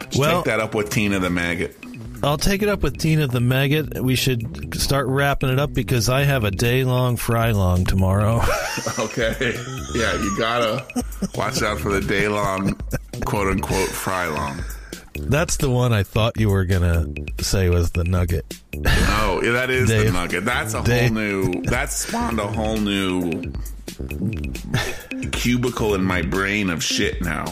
[0.00, 1.76] Just Well- take that up with Tina the maggot.
[2.24, 4.00] I'll take it up with Tina the Maggot.
[4.00, 8.40] We should start wrapping it up because I have a day long fry long tomorrow.
[8.98, 9.34] Okay.
[9.94, 10.86] Yeah, you gotta
[11.34, 12.74] watch out for the day long,
[13.24, 14.62] quote unquote, fry long.
[15.14, 17.06] That's the one I thought you were gonna
[17.40, 18.58] say was the nugget.
[18.86, 20.44] Oh, yeah, that is the nugget.
[20.44, 21.08] That's a Dave.
[21.12, 21.62] whole new.
[21.64, 23.52] That spawned a whole new
[25.32, 27.44] cubicle in my brain of shit now.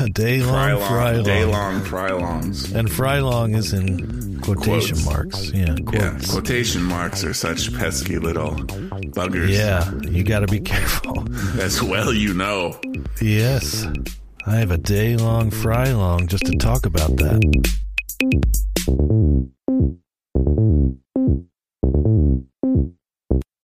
[0.00, 1.24] A day long fry long, long.
[1.24, 2.54] day long.
[2.74, 5.04] And fry long is in quotation Quotes.
[5.04, 5.50] marks.
[5.52, 8.52] Yeah, Yeah, quotation marks are such pesky little
[9.12, 9.50] buggers.
[9.50, 11.26] Yeah, you got to be careful.
[11.60, 12.80] as well you know.
[13.20, 13.86] yes.
[14.44, 17.40] I have a day long fry long just to talk about that.